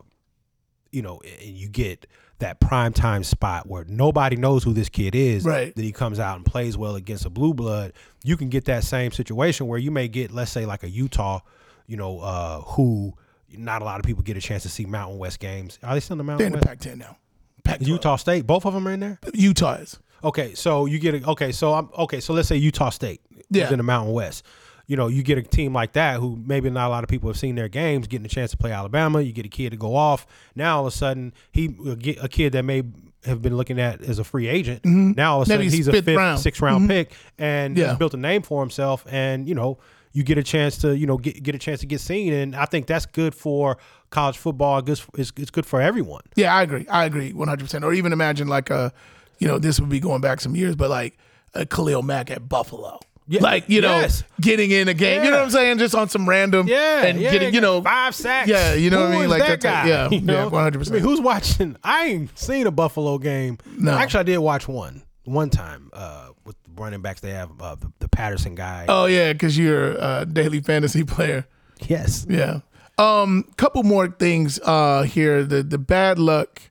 [0.91, 2.05] you know, and you get
[2.39, 5.45] that prime time spot where nobody knows who this kid is.
[5.45, 5.73] Right.
[5.75, 7.93] Then he comes out and plays well against a blue blood.
[8.23, 11.39] You can get that same situation where you may get, let's say, like a Utah,
[11.87, 13.13] you know, uh, who
[13.55, 15.79] not a lot of people get a chance to see Mountain West games.
[15.83, 16.81] Are they still in the They're Mountain in the West?
[16.83, 17.17] Pac-10 now.
[17.63, 19.19] Pac Utah State, both of them are in there.
[19.33, 19.99] Utah is.
[20.23, 23.65] Okay, so you get a okay, so I'm okay, so let's say Utah State Yeah.
[23.65, 24.43] is in the Mountain West.
[24.85, 27.29] You know, you get a team like that who maybe not a lot of people
[27.29, 29.21] have seen their games, getting a chance to play Alabama.
[29.21, 30.27] You get a kid to go off.
[30.55, 32.83] Now all of a sudden, he get a kid that may
[33.25, 34.83] have been looking at as a free agent.
[34.83, 35.61] Now all of a Mm-hmm.
[35.63, 36.19] Sudden, he's a fifth round.
[36.19, 36.41] Mm-hmm.
[36.41, 37.89] sixth round pick, and Yeah.
[37.89, 39.05] he's built a name for himself.
[39.09, 39.77] And you know,
[40.11, 42.53] you get a chance to you know get get a chance to get seen, and
[42.55, 43.77] I think that's good for
[44.09, 44.81] college football.
[44.81, 46.21] Good, it's, it's good for everyone.
[46.35, 46.85] Yeah, I agree.
[46.89, 47.83] I agree 100%.
[47.83, 48.91] Or even imagine like a,
[49.39, 51.17] you know, this would be going back some years, but like
[51.55, 52.99] a Khalil Mack at Buffalo.
[53.27, 54.23] Yeah, like, you know, yes.
[54.41, 55.23] getting in a game.
[55.23, 55.77] You know what I'm saying?
[55.77, 56.67] Just on some random.
[56.67, 58.49] Yeah, And yeah, getting, you know, five sacks.
[58.49, 59.29] Yeah, you know what I mean?
[59.29, 59.87] Like that type- guy.
[59.87, 60.33] yeah, you know?
[60.33, 60.89] yeah, 100%.
[60.89, 61.77] I mean, who's watching?
[61.83, 63.59] I ain't seen a Buffalo game.
[63.77, 63.93] No.
[63.93, 67.89] actually, I did watch one one time uh, with running backs they have, uh, the,
[67.99, 68.87] the Patterson guy.
[68.89, 71.47] Oh yeah, because you're a daily fantasy player.
[71.87, 72.25] yes.
[72.29, 72.59] Yeah.
[72.97, 75.43] Um, couple more things uh here.
[75.45, 76.61] The the bad luck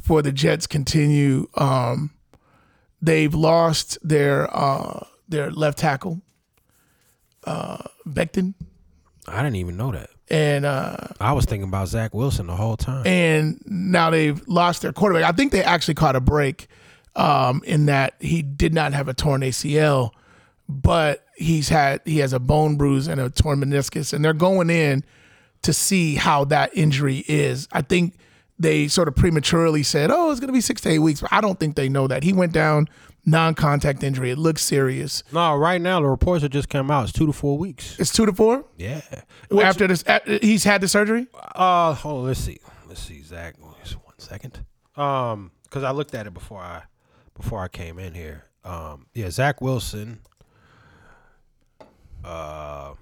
[0.00, 1.48] for the Jets continue.
[1.56, 2.12] Um,
[3.02, 6.20] they've lost their uh their left tackle,
[7.44, 8.54] uh, Becton,
[9.26, 10.10] I didn't even know that.
[10.30, 13.06] and uh I was thinking about Zach Wilson the whole time.
[13.06, 15.24] and now they've lost their quarterback.
[15.24, 16.66] I think they actually caught a break
[17.16, 20.10] um, in that he did not have a torn ACL,
[20.68, 24.70] but he's had he has a bone bruise and a torn meniscus, and they're going
[24.70, 25.04] in
[25.62, 27.66] to see how that injury is.
[27.72, 28.14] I think
[28.58, 31.32] they sort of prematurely said, "Oh, it's going to be six to eight weeks," but
[31.32, 32.88] I don't think they know that he went down
[33.26, 34.30] non-contact injury.
[34.30, 35.22] It looks serious.
[35.32, 37.04] no, right now the reports that just came out.
[37.04, 37.98] It's two to four weeks.
[37.98, 39.02] It's two to four Yeah.
[39.62, 40.02] after this.
[40.42, 41.26] He's had the surgery.
[41.54, 42.26] Uh, hold on.
[42.26, 42.58] Let's see.
[42.86, 43.54] Let's see, Zach.
[43.82, 44.64] Just one second.
[44.96, 46.82] Um, because I looked at it before I
[47.36, 48.44] before I came in here.
[48.64, 50.20] Um, yeah, Zach Wilson.
[52.24, 52.94] Uh,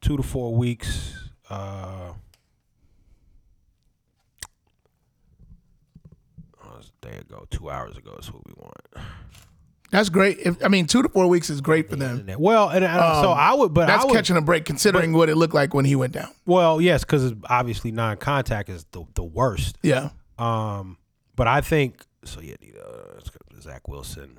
[0.00, 1.14] two to four weeks.
[1.50, 2.12] Uh,
[6.62, 7.46] oh, there you go.
[7.50, 9.06] Two hours ago is what we want.
[9.94, 10.40] That's great.
[10.40, 12.26] If, I mean, two to four weeks is great for them.
[12.36, 15.28] Well, and, and so I would, but That's I would, catching a break considering what
[15.28, 16.30] it looked like when he went down.
[16.46, 19.78] Well, yes, because obviously non-contact is the the worst.
[19.82, 20.08] Yeah.
[20.36, 20.98] Um,
[21.36, 22.40] but I think so.
[22.40, 23.20] Yeah, uh,
[23.60, 24.36] Zach Wilson.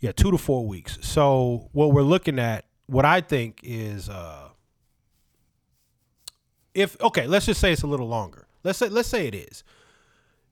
[0.00, 0.96] Yeah, two to four weeks.
[1.02, 4.48] So what we're looking at, what I think is, uh,
[6.72, 8.46] if okay, let's just say it's a little longer.
[8.64, 9.62] Let's say let's say it is.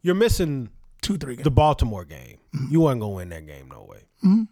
[0.03, 0.69] You're missing
[1.01, 1.45] Two, three games.
[1.45, 2.39] the Baltimore game.
[2.71, 4.47] You weren't gonna win that game, no way.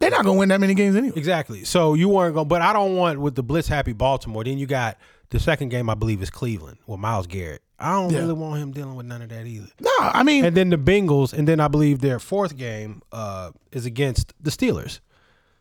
[0.00, 1.16] They're not going to win that many games anyway.
[1.16, 1.64] Exactly.
[1.64, 4.42] So you weren't going, to, but I don't want with the blitz happy Baltimore.
[4.42, 4.98] Then you got
[5.30, 7.62] the second game, I believe, is Cleveland with Myles Garrett.
[7.78, 8.18] I don't Yeah.
[8.18, 9.68] really want him dealing with none of that either.
[9.80, 13.52] No, I mean, And then the Bengals, and then I believe their fourth game uh,
[13.70, 14.98] is against the Steelers.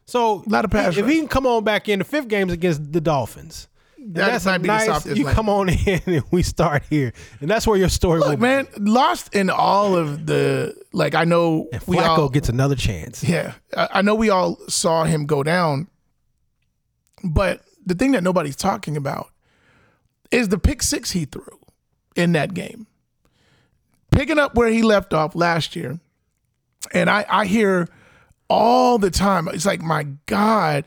[0.08, 1.12] So A lot of pass if rush.
[1.14, 3.68] he can come on back in, the fifth game is against the Dolphins.
[4.06, 4.86] That's be the nice.
[4.86, 8.40] softest You come on in and we start here, and that's where your story look,
[8.40, 12.76] man, lost in all of the, like, I know And we Flacco all, gets another
[12.76, 13.24] chance.
[13.24, 15.88] yeah, I I know we all saw him go down,
[17.24, 19.30] but the thing that nobody's talking about
[20.32, 21.60] is the pick six he threw
[22.16, 22.88] in that game.
[24.12, 26.00] Picking up where he left off last year.
[26.94, 27.88] And I, I hear
[28.50, 30.86] all the time, it's like, my God,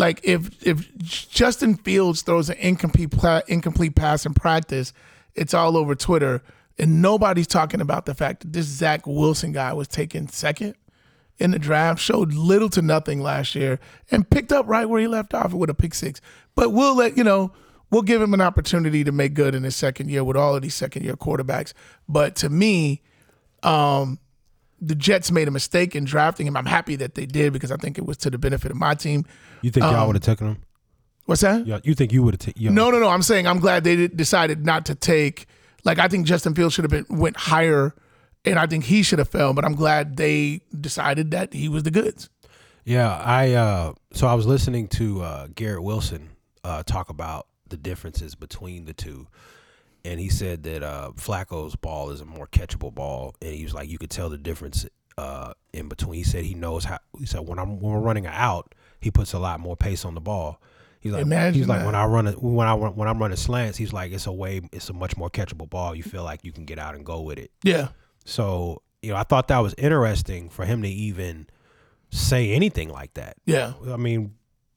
[0.00, 3.12] like if if Justin Fields throws an incomplete
[3.46, 4.94] incomplete pass in practice,
[5.34, 6.42] it's all over Twitter,
[6.78, 10.74] and nobody's talking about the fact that this Zach Wilson guy was taken second
[11.38, 13.78] in the draft, showed little to nothing last year,
[14.10, 16.20] and picked up right where he left off with a pick six.
[16.54, 17.52] But we'll let you know.
[17.90, 20.62] We'll give him an opportunity to make good in his second year with all of
[20.62, 21.74] these second year quarterbacks.
[22.08, 23.02] But to me,
[23.64, 24.18] um,
[24.80, 26.56] the Jets made a mistake in drafting him.
[26.56, 28.94] I'm happy that they did because I think it was to the benefit of my
[28.94, 29.24] team.
[29.62, 30.56] You think Um, y'all would have taken him?
[31.26, 31.66] What's that?
[31.66, 32.74] Y'all- You think you would have taken?
[32.74, 33.08] No, no, no.
[33.08, 35.46] I'm saying I'm glad they did- decided not to take.
[35.84, 37.94] Like I think Justin Fields should have been went higher,
[38.44, 39.52] and I think he should have fell.
[39.54, 42.28] But I'm glad they decided that he was the goods.
[42.84, 46.30] Yeah, I uh so I was listening to uh Garrett Wilson
[46.64, 49.28] uh talk about the differences between the two.
[50.04, 53.74] And he said that uh Flacco's ball is a more catchable ball and he was
[53.74, 54.86] like you could tell the difference
[55.18, 56.14] uh in between.
[56.18, 59.10] He said he knows how he said when I'm when we're running an out, he
[59.10, 60.60] puts a lot more pace on the ball.
[61.00, 61.86] He's like Imagine he's like that.
[61.86, 64.32] when I run it when I run- when I'm running slants, he's like it's a
[64.32, 65.94] way it's a much more catchable ball.
[65.94, 67.50] You feel like you can get out and go with it.
[67.62, 67.88] Yeah,
[68.26, 71.46] So, you know, I thought that was interesting for him to even
[72.10, 73.36] say anything like that.
[73.46, 73.72] yeah.
[73.90, 74.34] I mean,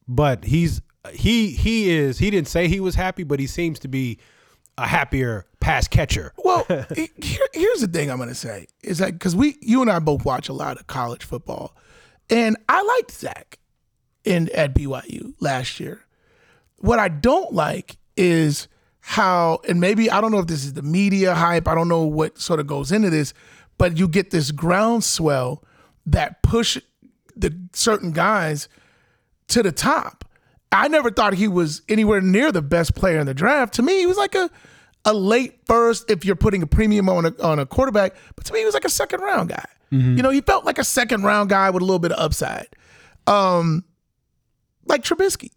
[0.07, 3.87] but he's he he is he didn't say he was happy, but he seems to
[3.89, 4.17] be
[4.77, 6.33] a happier pass catcher.
[6.37, 6.65] Well,
[6.95, 9.99] here, here's the thing I'm going to say is that because we, you and I
[9.99, 11.75] both watch a lot of college football,
[12.29, 13.59] and I liked Zach
[14.23, 16.01] in at BYU last year.
[16.77, 18.67] What I don't like is
[18.99, 21.67] how, and maybe I don't know if this is the media hype.
[21.67, 23.33] I don't know what sort of goes into this,
[23.77, 25.63] but you get this groundswell
[26.05, 26.77] that push
[27.35, 28.67] the certain guys
[29.49, 30.25] to the top.
[30.73, 33.75] I never thought he was anywhere near the best player in the draft.
[33.75, 34.49] To me, he was like a
[35.05, 38.15] a late first if you're putting a premium on a on a quarterback.
[38.35, 39.65] But to me, he was like a second round guy.
[39.91, 42.65] You know, he felt like a second round guy with a little bit of upside,
[43.27, 43.83] um,
[44.85, 45.51] like Trubisky,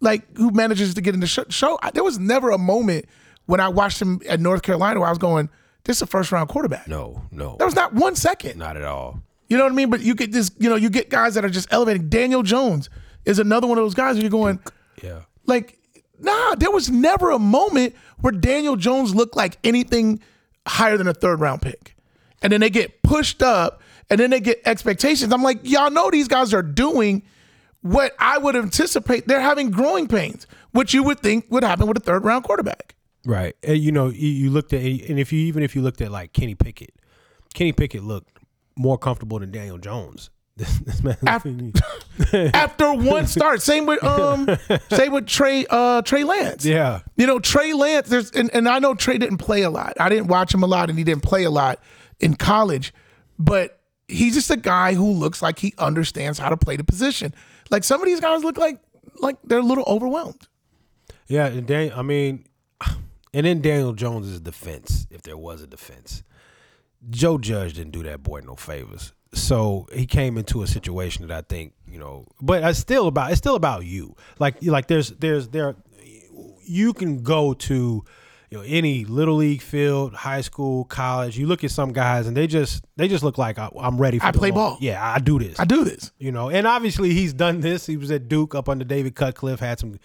[0.00, 1.78] like who manages to get in the sh- show.
[1.82, 3.06] I, there was never a moment
[3.46, 5.48] when I watched him at North Carolina where I was going,
[5.84, 8.58] "This is a first round quarterback." No, no, There was not one second.
[8.58, 9.22] not at all.
[9.48, 9.88] You know what I mean?
[9.88, 12.10] But you get this, you know, you get guys that are just elevating.
[12.10, 12.90] Daniel Jones
[13.28, 14.58] is another one of those guys where you're going,
[15.02, 15.20] Yeah.
[15.46, 15.78] like,
[16.18, 20.20] nah, there was never a moment where Daniel Jones looked like anything
[20.66, 21.94] higher than a third round pick.
[22.42, 25.32] And then they get pushed up and then they get expectations.
[25.32, 27.22] I'm like, y'all know these guys are doing
[27.82, 29.28] what I would anticipate.
[29.28, 32.94] They're having growing pains, which you would think would happen with a third round quarterback.
[33.24, 33.54] Right.
[33.62, 36.10] And you know, you, you looked at and if you even if you looked at
[36.10, 36.94] like Kenny Pickett,
[37.54, 38.38] Kenny Pickett looked
[38.76, 40.30] more comfortable than Daniel Jones.
[40.58, 41.54] This, this man After,
[42.52, 44.48] after one start, same with um,
[44.90, 46.64] same with Trey uh Trey Lance.
[46.64, 47.00] yeah.
[47.16, 49.94] You know, Trey Lance, there's and, and I know Trey didn't play a lot.
[50.00, 51.80] I didn't watch him a lot and he didn't play a lot
[52.18, 52.92] in college,
[53.38, 57.32] but he's just a guy who looks like he understands how to play the position.
[57.70, 58.80] Like some of these guys look like
[59.20, 60.48] like they're a little overwhelmed.
[61.28, 62.46] Yeah, and Dan, I mean,
[63.32, 66.24] and then Daniel Jones's defense, if there was a defense,
[67.10, 69.12] Joe Judge didn't do that boy no favors.
[69.32, 73.30] So he came into a situation that I think you know, but it's still about
[73.30, 74.14] it's still about you.
[74.38, 75.76] Like like there's there's there,
[76.64, 78.04] you can go to
[78.50, 81.38] you know any little league field, high school, college.
[81.38, 84.18] You look at some guys and they just they just look like I, I'm ready
[84.18, 84.26] for.
[84.26, 84.78] I play long- ball.
[84.80, 85.60] Yeah, I do this.
[85.60, 86.10] I do this.
[86.18, 87.84] You know, and obviously he's done this.
[87.86, 89.98] He was at Duke up under David Cutcliffe, had some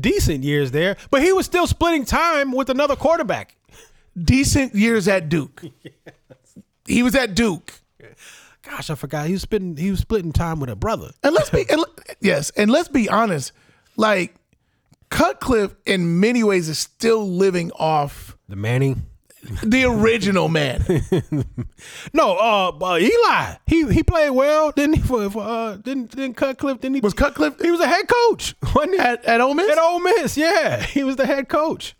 [0.00, 3.54] decent years there, but he was still splitting time with another quarterback.
[4.20, 5.62] Decent years at Duke.
[6.86, 7.74] He was at Duke.
[8.68, 9.76] Gosh, I forgot he was splitting.
[9.76, 11.10] He was splitting time with a brother.
[11.22, 11.84] And let's be and,
[12.20, 13.52] yes, and let's be honest.
[13.96, 14.34] Like
[15.10, 19.06] Cutcliffe, in many ways, is still living off The Manning.
[19.62, 20.84] the original man.
[22.12, 23.54] No, uh, uh Eli.
[23.66, 24.72] He he played well.
[24.72, 25.02] Didn't he?
[25.02, 26.80] For, for uh, didn't didn't Cutcliffe?
[26.80, 27.00] Didn't he?
[27.00, 28.54] Was Cutcliffe he was a head coach?
[28.74, 28.98] Wasn't he?
[28.98, 29.70] at, at Ole Miss?
[29.70, 31.96] At Ole Miss, yeah, he was the head coach.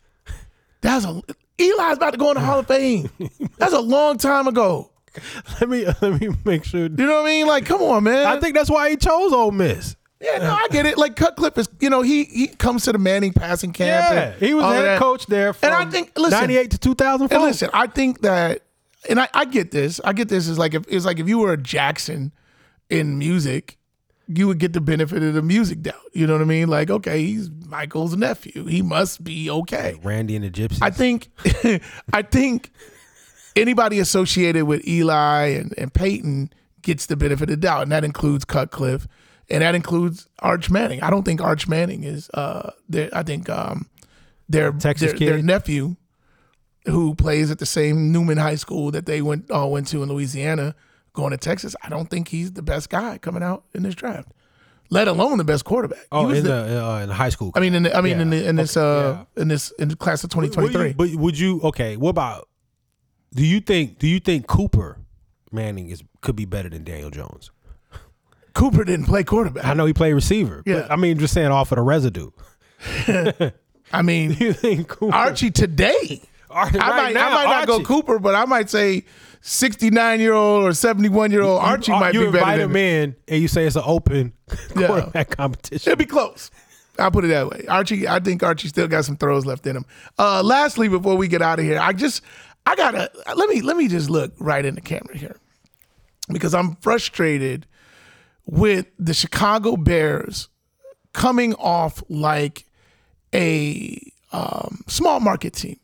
[0.81, 1.21] That's a
[1.59, 3.09] Eli's about to go in the Hall of Fame.
[3.57, 4.91] That's a long time ago.
[5.61, 6.81] Let me let me make sure.
[6.83, 7.47] You know what I mean?
[7.47, 8.25] Like, come on, man.
[8.25, 9.95] I think that's why he chose Ole Miss.
[10.21, 10.97] yeah, no, I get it.
[10.97, 14.13] Like Cutcliffe is, you know, he he comes to the Manning passing camp.
[14.13, 16.71] Yeah, he was all the of head coach there from And I think- listen, 98
[16.71, 17.35] to 2004.
[17.37, 18.61] And listen, I think that,
[19.09, 19.99] and I, I get this.
[20.03, 20.47] I get this.
[20.47, 22.31] Is like if it's like if you were a Jackson
[22.89, 23.77] in music,
[24.27, 25.95] you would get the benefit of the music doubt.
[26.13, 26.67] You know what I mean?
[26.67, 28.65] Like, okay, he's Michael's nephew.
[28.65, 29.97] He must be okay.
[30.03, 30.79] Randy and the Gypsies.
[30.81, 31.29] I think,
[32.13, 32.71] I think
[33.55, 38.03] anybody associated with Eli and, and Peyton gets the benefit of the doubt, and that
[38.03, 39.07] includes Cutcliffe,
[39.49, 41.01] and that includes Arch Manning.
[41.01, 42.29] I don't think Arch Manning is.
[42.33, 42.71] Uh,
[43.13, 43.89] I think um,
[44.47, 45.95] their Texas their, their nephew,
[46.85, 50.09] who plays at the same Newman High School that they went all went to in
[50.09, 50.75] Louisiana,
[51.13, 51.75] going to Texas.
[51.83, 54.31] I don't think he's the best guy coming out in this draft,
[54.89, 55.99] let alone the best quarterback.
[55.99, 57.51] He oh, was in the- the, uh, in the high school.
[57.55, 59.95] I mean, in the, I mean, in, the, in this uh, in this in the
[59.95, 60.93] class of twenty twenty three.
[60.93, 61.61] But would you?
[61.61, 62.48] Okay, what about?
[63.33, 63.99] Do you think?
[63.99, 64.97] Do you think Cooper
[65.51, 67.51] Manning is could be better than Daniel Jones?
[68.53, 69.63] Cooper didn't play quarterback.
[69.65, 70.63] I know he played receiver.
[70.65, 70.81] Yeah.
[70.81, 72.31] But, I mean, just saying off of the residue.
[73.93, 75.15] I mean, You think Cooper?
[75.15, 76.21] Archie today.
[76.49, 76.71] Ar- I
[77.03, 79.05] might, now, I might not go Cooper, but I might say
[79.41, 82.73] 69 year old or 71 year old Archie you, might you be invite better him
[82.73, 84.33] than in and you say it's an open
[84.75, 84.87] Yeah.
[84.87, 85.91] quarterback competition.
[85.91, 86.49] It'll be close.
[86.97, 87.65] I'll put it that way.
[87.69, 89.85] Archie, I think Archie still got some throws left in him.
[90.17, 92.21] Uh, lastly, before we get out of here, I just,
[92.69, 95.37] I gotta let me let me just look right in the camera here
[96.31, 97.65] because I'm frustrated
[98.45, 100.49] with the Chicago Bears
[101.11, 102.67] coming off like
[103.33, 103.99] a
[104.31, 105.79] um, small market team,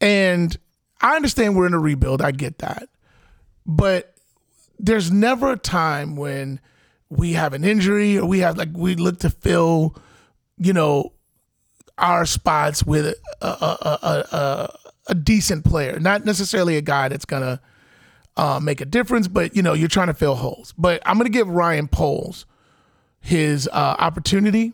[0.00, 0.56] and
[1.02, 2.22] I understand we're in a rebuild.
[2.22, 2.88] I get that,
[3.66, 4.14] but
[4.78, 6.60] there's never a time when
[7.10, 9.94] we have an injury or we have like we look to fill,
[10.56, 11.12] you know,
[11.98, 13.98] our spots with a a
[14.32, 14.78] a,
[15.10, 17.60] a, decent player, not necessarily a guy that's gonna
[18.36, 20.74] uh, make a difference, but you know, you're trying to fill holes.
[20.78, 22.46] But I'm gonna give Ryan Poles
[23.20, 24.72] his uh, opportunity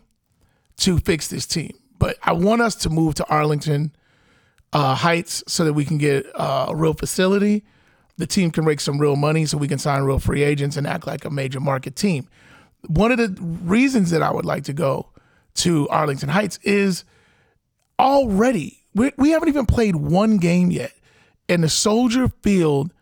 [0.77, 1.77] to fix this team.
[1.99, 3.95] But I want us to move to Arlington
[4.73, 7.63] uh, Heights so that we can get uh, a real facility.
[8.17, 10.87] The team can make some real money so we can sign real free agents and
[10.87, 12.27] act like a major market team.
[12.87, 15.09] One of the reasons that I would like to go
[15.55, 17.03] to Arlington Heights is
[17.99, 20.93] already, we, we haven't even played one game yet,
[21.47, 22.93] and the Soldier Field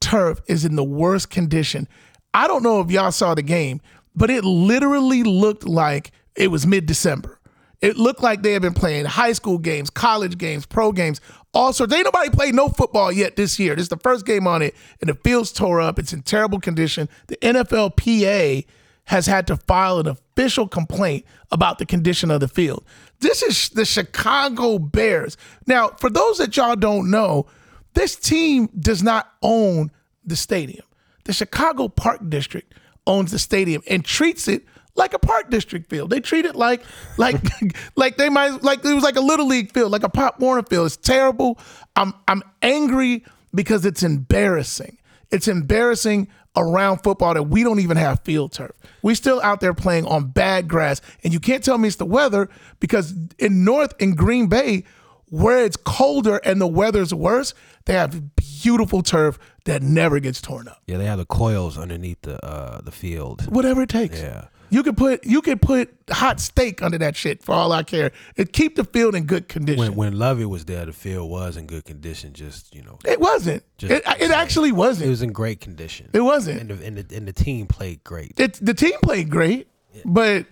[0.00, 1.88] turf is in the worst condition.
[2.34, 3.80] I don't know if y'all saw the game,
[4.14, 7.38] but it literally looked like it was mid December.
[7.82, 11.20] It looked like they had been playing high school games, college games, pro games,
[11.52, 11.92] all sorts.
[11.92, 13.74] Ain't nobody played no football yet this year.
[13.74, 15.98] This is the first game on it, and the field's tore up.
[15.98, 17.08] It's in terrible condition.
[17.28, 18.64] The NFLPA
[19.06, 22.84] has had to file an official complaint about the condition of the field.
[23.20, 25.36] This is the Chicago Bears.
[25.66, 27.46] Now, for those that y'all don't know,
[27.94, 29.90] this team does not own
[30.24, 30.84] the stadium.
[31.24, 32.72] The Chicago Park District
[33.06, 34.64] owns the stadium and treats it
[34.96, 36.10] like a park district field.
[36.10, 36.82] They treat it like
[37.16, 37.40] like
[37.96, 40.62] like they might like it was like a little league field, like a Pop Warner
[40.62, 40.86] field.
[40.86, 41.58] It's terrible.
[41.94, 44.98] I'm I'm angry because it's embarrassing.
[45.30, 48.72] it's embarrassing around football that we don't even have field turf.
[49.02, 52.04] We still out there playing on bad grass, and you can't tell me it's the
[52.06, 52.48] weather
[52.80, 54.84] because in North in Green Bay,
[55.28, 57.54] where it's colder and the weather's worse,
[57.84, 60.80] they have beautiful turf that never gets torn up.
[60.86, 63.52] Yeah, they have the coils underneath the uh, the field.
[63.52, 64.20] Whatever it takes.
[64.20, 64.46] Yeah.
[64.70, 68.12] You could put you could put hot steak under that shit for all I care.
[68.36, 69.78] It keep the field in good condition.
[69.78, 72.32] When when Lovie was there, the field was in good condition.
[72.32, 73.62] Just you know, it wasn't.
[73.78, 75.06] Just- it it actually wasn't.
[75.06, 76.10] It was in great condition.
[76.12, 76.60] It wasn't.
[76.60, 78.34] and the, and the and the team played great.
[78.38, 79.68] It, the team played great,
[80.04, 80.46] but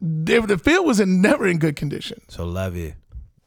[0.00, 2.20] if the field was in never in good condition.
[2.28, 2.94] So Lovie,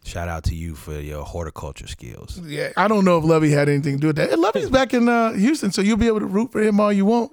[0.03, 2.39] shout out to you for your horticulture skills.
[2.43, 4.31] Yeah, I don't know if Lovie had anything to do with that.
[4.31, 6.91] And Lovie's back in uh, Houston, so you'll be able to root for him all
[6.91, 7.31] you want.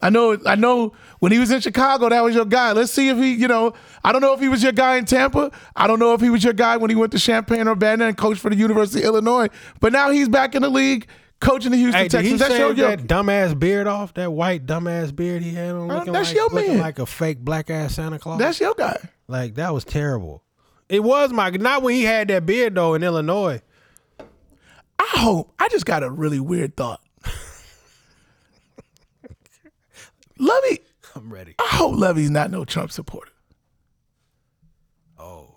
[0.00, 0.38] I know.
[0.46, 0.92] I know.
[1.18, 2.72] When he was in Chicago, that was your guy.
[2.72, 3.72] Let's see if he, you know,
[4.04, 5.50] I don't know if he was your guy in Tampa.
[5.74, 8.16] I don't know if he was your guy when he went to Champaign Urbana and
[8.16, 9.48] coached for the University of Illinois.
[9.80, 11.08] But now he's back in the league,
[11.40, 12.40] coaching the Houston Hey, did he Texans.
[12.40, 14.14] That's your, shave your that dumbass beard off?
[14.14, 16.78] That white dumbass beard he had on, uh, looking that's like your looking man.
[16.80, 18.38] like a fake black ass Santa Claus.
[18.38, 18.98] that's your guy.
[19.26, 20.44] like that was terrible.
[20.88, 23.60] It was my not when he had that beard though in Illinois.
[25.00, 25.52] I hope.
[25.58, 27.00] I just got a really weird thought.
[30.38, 30.80] Lovie,
[31.14, 31.54] I'm ready.
[31.58, 33.32] I hope Lovie's not no Trump supporter.
[35.18, 35.48] Oh,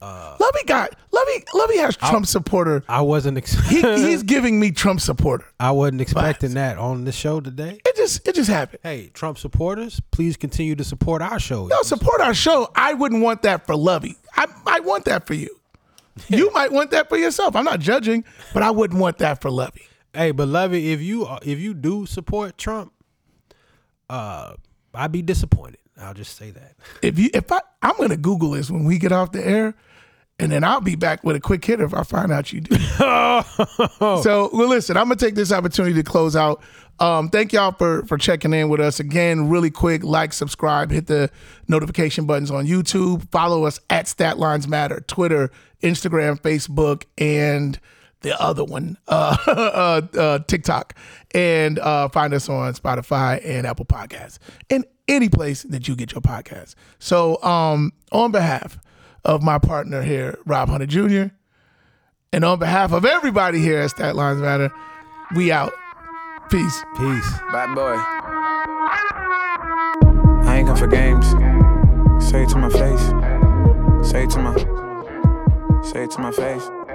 [0.00, 1.44] uh, Lovie got Lovie.
[1.54, 2.82] Lovie has Trump supporter.
[2.88, 3.38] I wasn't.
[3.38, 5.44] Ex- He, he's giving me Trump supporter.
[5.60, 7.78] I wasn't expecting that on the show today.
[7.84, 8.80] It just it just happened.
[8.82, 11.66] Hey, Trump supporters, please continue to support our show.
[11.66, 12.70] No, support our show.
[12.74, 14.16] I wouldn't want that for Lovie.
[14.34, 15.50] I I want that for you.
[16.28, 17.54] You might want that for yourself.
[17.54, 19.86] I'm not judging, but I wouldn't want that for Lovie.
[20.14, 22.92] Hey, but Lovie, if you if you do support Trump,
[24.08, 24.54] uh,
[24.94, 25.78] I'd be disappointed.
[25.98, 26.74] I'll just say that.
[27.02, 29.74] If you if I I'm gonna Google this when we get off the air,
[30.38, 32.76] and then I'll be back with a quick hitter if I find out you do.
[32.98, 36.62] so well, listen, I'm gonna take this opportunity to close out.
[36.98, 39.48] Um, thank y'all for for checking in with us again.
[39.48, 41.30] Really quick, like, subscribe, hit the
[41.68, 43.30] notification buttons on YouTube.
[43.30, 45.50] Follow us at Statlines Matter, Twitter,
[45.82, 47.78] Instagram, Facebook, and
[48.26, 50.94] the other one, uh, uh, uh, TikTok,
[51.32, 56.12] and uh, find us on Spotify and Apple Podcasts, and any place that you get
[56.12, 56.74] your podcasts.
[56.98, 58.78] So, um, on behalf
[59.24, 61.32] of my partner here, Rob Hunter Jr.,
[62.32, 64.72] and on behalf of everybody here at Stat Lines Matter,
[65.36, 65.72] we out.
[66.50, 66.84] Peace.
[66.96, 67.30] Peace.
[67.52, 67.94] Bad boy.
[70.48, 71.26] I ain't come for games.
[72.28, 74.10] Say it to my face.
[74.10, 74.54] Say it to my.
[75.82, 76.85] Say it to my face.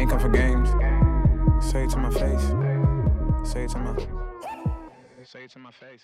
[0.00, 0.70] I ain't come for games.
[1.62, 2.46] Say it to my face.
[3.52, 3.94] Say it to my.
[5.22, 6.00] Say it to my face.